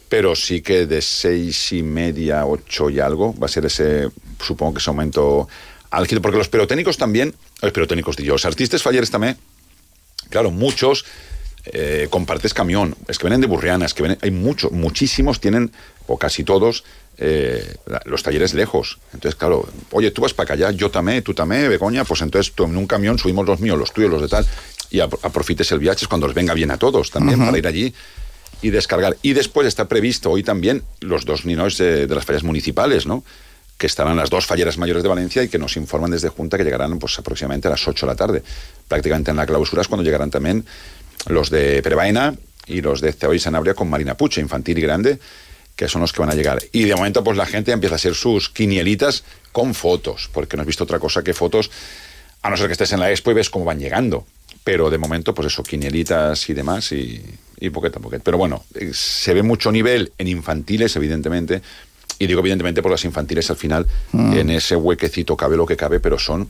[0.08, 4.10] pero sí que de seis y media, ocho y algo, va a ser ese,
[4.40, 5.48] supongo que ese aumento
[5.90, 9.36] álgido, porque los pirotécnicos también, los pirotécnicos, digo, los artistas falleres también,
[10.30, 11.06] claro, muchos
[11.66, 15.72] eh, compartes camión, es que vienen de Burriana, es que vienen, hay muchos, muchísimos tienen,
[16.06, 16.84] o casi todos,
[17.18, 18.98] eh, los talleres lejos.
[19.14, 22.66] Entonces, claro, oye, tú vas para allá, yo también, tú también, Begoña, pues entonces tú
[22.66, 24.46] en un camión subimos los míos, los tuyos, los de tal,
[24.90, 27.94] y apro- aprofites el viaje cuando os venga bien a todos también, para ir allí
[28.62, 29.18] y descargar.
[29.22, 33.24] Y después está previsto hoy también los dos ninos de, de las fallas municipales, ¿no?
[33.78, 36.64] Que estarán las dos falleras mayores de Valencia y que nos informan desde Junta que
[36.64, 38.44] llegarán pues aproximadamente a las 8 de la tarde.
[38.88, 40.66] Prácticamente en la clausura es cuando llegarán también
[41.28, 42.36] los de Perebaena
[42.68, 45.20] y los de Ceo y Sanabria con Marina Puche, infantil y grande,
[45.76, 46.60] que son los que van a llegar.
[46.72, 50.62] Y de momento pues la gente empieza a hacer sus quinielitas con fotos, porque no
[50.62, 51.70] has visto otra cosa que fotos,
[52.42, 54.26] a no ser que estés en la expo y ves cómo van llegando.
[54.64, 57.22] Pero de momento, pues eso, quinielitas y demás y,
[57.60, 58.22] y poquet a poquet.
[58.24, 61.62] Pero bueno, eh, se ve mucho nivel en infantiles, evidentemente.
[62.18, 64.34] Y digo evidentemente por las infantiles al final, Mm.
[64.38, 66.50] en ese huequecito cabe lo que cabe, pero son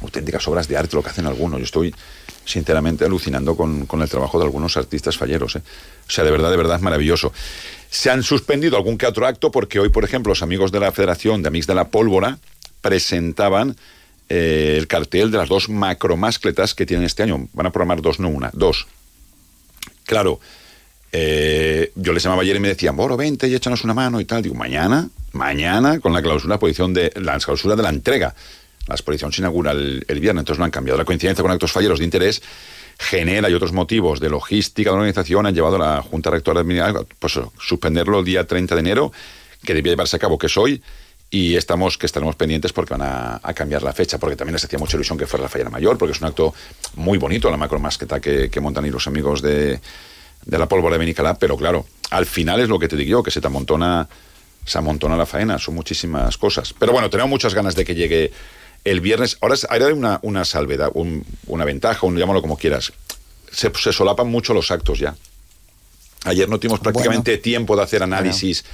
[0.00, 1.58] auténticas obras de arte lo que hacen algunos.
[1.58, 1.94] Yo estoy
[2.44, 5.56] sinceramente alucinando con, con el trabajo de algunos artistas falleros.
[5.56, 5.62] ¿eh?
[6.06, 7.32] O sea, de verdad, de verdad es maravilloso.
[7.90, 10.92] Se han suspendido algún que otro acto porque hoy, por ejemplo, los amigos de la
[10.92, 12.38] Federación de Amigos de la Pólvora
[12.80, 13.76] presentaban
[14.28, 17.48] eh, el cartel de las dos macromáscletas que tienen este año.
[17.52, 18.86] Van a programar dos, no una, dos.
[20.04, 20.40] Claro,
[21.12, 24.26] eh, yo les llamaba ayer y me decían, Boro, vente y échanos una mano y
[24.26, 24.42] tal.
[24.42, 28.34] Digo, mañana, mañana, con la clausura, la posición de, la de la entrega.
[28.86, 30.98] La exposición se inaugura el, el viernes, entonces no han cambiado.
[30.98, 32.42] La coincidencia con actos falleros de interés
[32.98, 36.62] genera y otros motivos de logística de la organización han llevado a la Junta Rectora
[36.62, 39.12] de pues, suspenderlo el día 30 de enero,
[39.64, 40.82] que debía llevarse a cabo, que es hoy,
[41.30, 44.78] y estamos que estaremos pendientes porque van a, cambiar la fecha, porque también les hacía
[44.78, 46.54] mucha ilusión que fuera la fallera mayor, porque es un acto
[46.96, 49.80] muy bonito, la macromasqueta que, que montan ahí los amigos de,
[50.46, 53.40] la pólvora de Benicalá, pero claro, al final es lo que te digo que se
[53.40, 54.08] te amontona,
[54.64, 56.74] se amontona la faena, son muchísimas cosas.
[56.78, 58.32] Pero bueno, tenemos muchas ganas de que llegue
[58.88, 59.38] el viernes.
[59.40, 62.92] Ahora hay una, una salvedad, un- una ventaja, un, llámalo como quieras.
[63.50, 65.16] Se, se solapan mucho los actos ya.
[66.24, 68.64] Ayer no tuvimos prácticamente tiempo de hacer análisis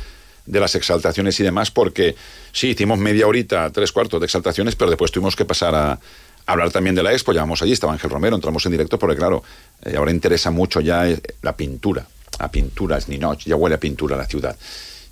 [0.46, 2.16] de las exaltaciones y demás, porque
[2.52, 6.00] sí, hicimos media horita, tres cuartos de exaltaciones, pero después tuvimos que pasar a, a
[6.46, 7.32] hablar también de la expo.
[7.32, 9.42] Llamamos allí, estaba Ángel Romero, entramos en directo, porque claro,
[9.84, 12.06] eh, ahora interesa mucho ya eh, la pintura.
[12.38, 14.56] La pintura es Ninoch, ya huele a pintura la ciudad.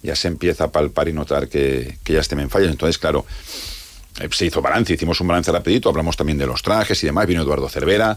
[0.02, 2.70] Ya se empieza a palpar y notar que, que ya esté en fallas.
[2.72, 3.24] Entonces, claro,
[4.30, 7.42] se hizo balance, hicimos un balance rapidito, hablamos también de los trajes y demás, vino
[7.42, 8.16] Eduardo Cervera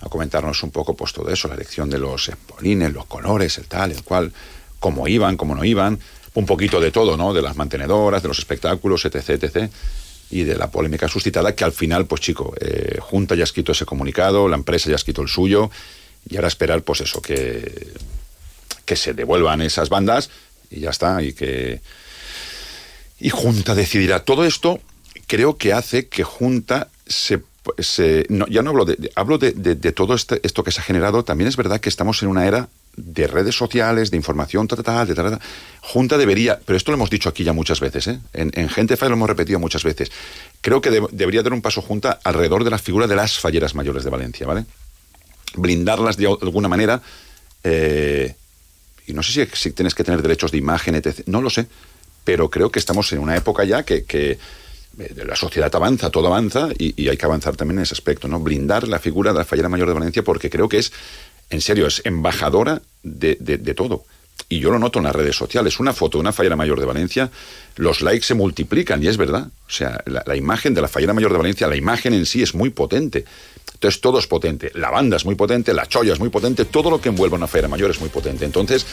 [0.00, 3.66] a comentarnos un poco pues todo eso, la elección de los espolines, los colores, el
[3.66, 4.32] tal, el cual,
[4.78, 5.98] cómo iban, cómo no iban,
[6.34, 7.34] un poquito de todo, ¿no?
[7.34, 9.70] De las mantenedoras, de los espectáculos, etc, etc,
[10.30, 13.72] y de la polémica suscitada que al final, pues chico, eh, Junta ya ha escrito
[13.72, 15.70] ese comunicado, la empresa ya ha escrito el suyo,
[16.28, 17.92] y ahora esperar, pues eso, que,
[18.84, 20.30] que se devuelvan esas bandas
[20.70, 21.80] y ya está, y que
[23.18, 24.24] y Junta decidirá.
[24.24, 24.80] Todo esto
[25.30, 27.40] creo que hace que Junta se...
[28.48, 29.12] ya no hablo de...
[29.14, 29.52] hablo de,
[29.92, 31.22] todo este- esto que se ha generado.
[31.22, 34.82] También es verdad que estamos en una era de redes sociales, de información, ta, ta,
[34.82, 35.40] ta.
[35.80, 38.18] Junta debería, pero esto lo hemos dicho aquí ya muchas veces, ¿eh?
[38.32, 40.10] en, en Gente Falla lo hemos repetido muchas veces.
[40.62, 43.76] Creo que de- debería dar un paso Junta alrededor de la figura de las falleras
[43.76, 44.64] mayores de Valencia, ¿vale?
[45.54, 47.00] Blindarlas de alguna manera.
[47.62, 48.34] eh,
[49.06, 51.20] y no sé si, si tienes que tener derechos de imagen, etc.
[51.26, 51.66] No lo sé,
[52.24, 54.04] pero creo que estamos en una época ya que,
[55.24, 58.40] la sociedad avanza, todo avanza y, hay que avanzar también en ese aspecto, ¿no?
[58.40, 60.92] Blindar la figura de la fallera mayor de Valencia porque creo que es,
[61.50, 64.04] en serio, es embajadora de, de- todo.
[64.48, 66.86] y yo lo noto en las redes sociales, una foto de una fallera mayor de
[66.86, 67.30] Valencia,
[67.76, 69.48] los likes se multiplican y es verdad.
[69.66, 72.42] O sea, la, la imagen de la fallera mayor de Valencia, la imagen en sí
[72.42, 73.24] es muy potente.
[73.74, 74.70] Entonces todo es potente.
[74.74, 77.46] La banda es muy potente, la cholla es muy potente, todo lo que envuelve una
[77.46, 78.44] fallera mayor es muy potente.
[78.44, 78.84] Entonces,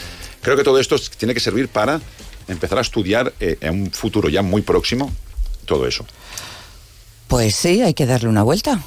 [0.41, 1.99] creo que todo esto tiene que servir para
[2.47, 5.11] empezar a estudiar eh, en un futuro ya muy próximo
[5.67, 6.03] todo eso.
[7.27, 8.81] Pues sí, hay que darle una vuelta.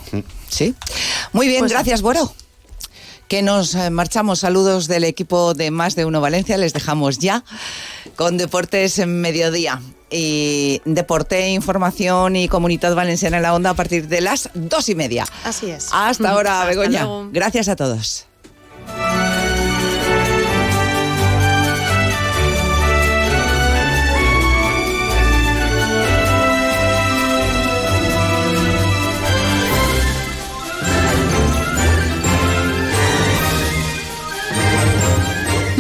[0.48, 0.74] Sí.
[1.32, 2.34] Muy bien, Pues- gracias, Boro.
[3.28, 4.40] Que nos eh, marchamos.
[4.40, 6.56] Saludos del equipo de Más de Uno Valencia.
[6.56, 7.44] Les dejamos ya
[8.16, 9.80] con Deportes en Mediodía.
[10.10, 14.96] Y Deporte, Información y Comunidad Valenciana en la Onda a partir de las dos y
[14.96, 15.24] media.
[15.44, 15.90] Así es.
[15.92, 17.04] Hasta ahora, Hasta Begoña.
[17.04, 17.28] luego.
[17.32, 18.26] Gracias a todos.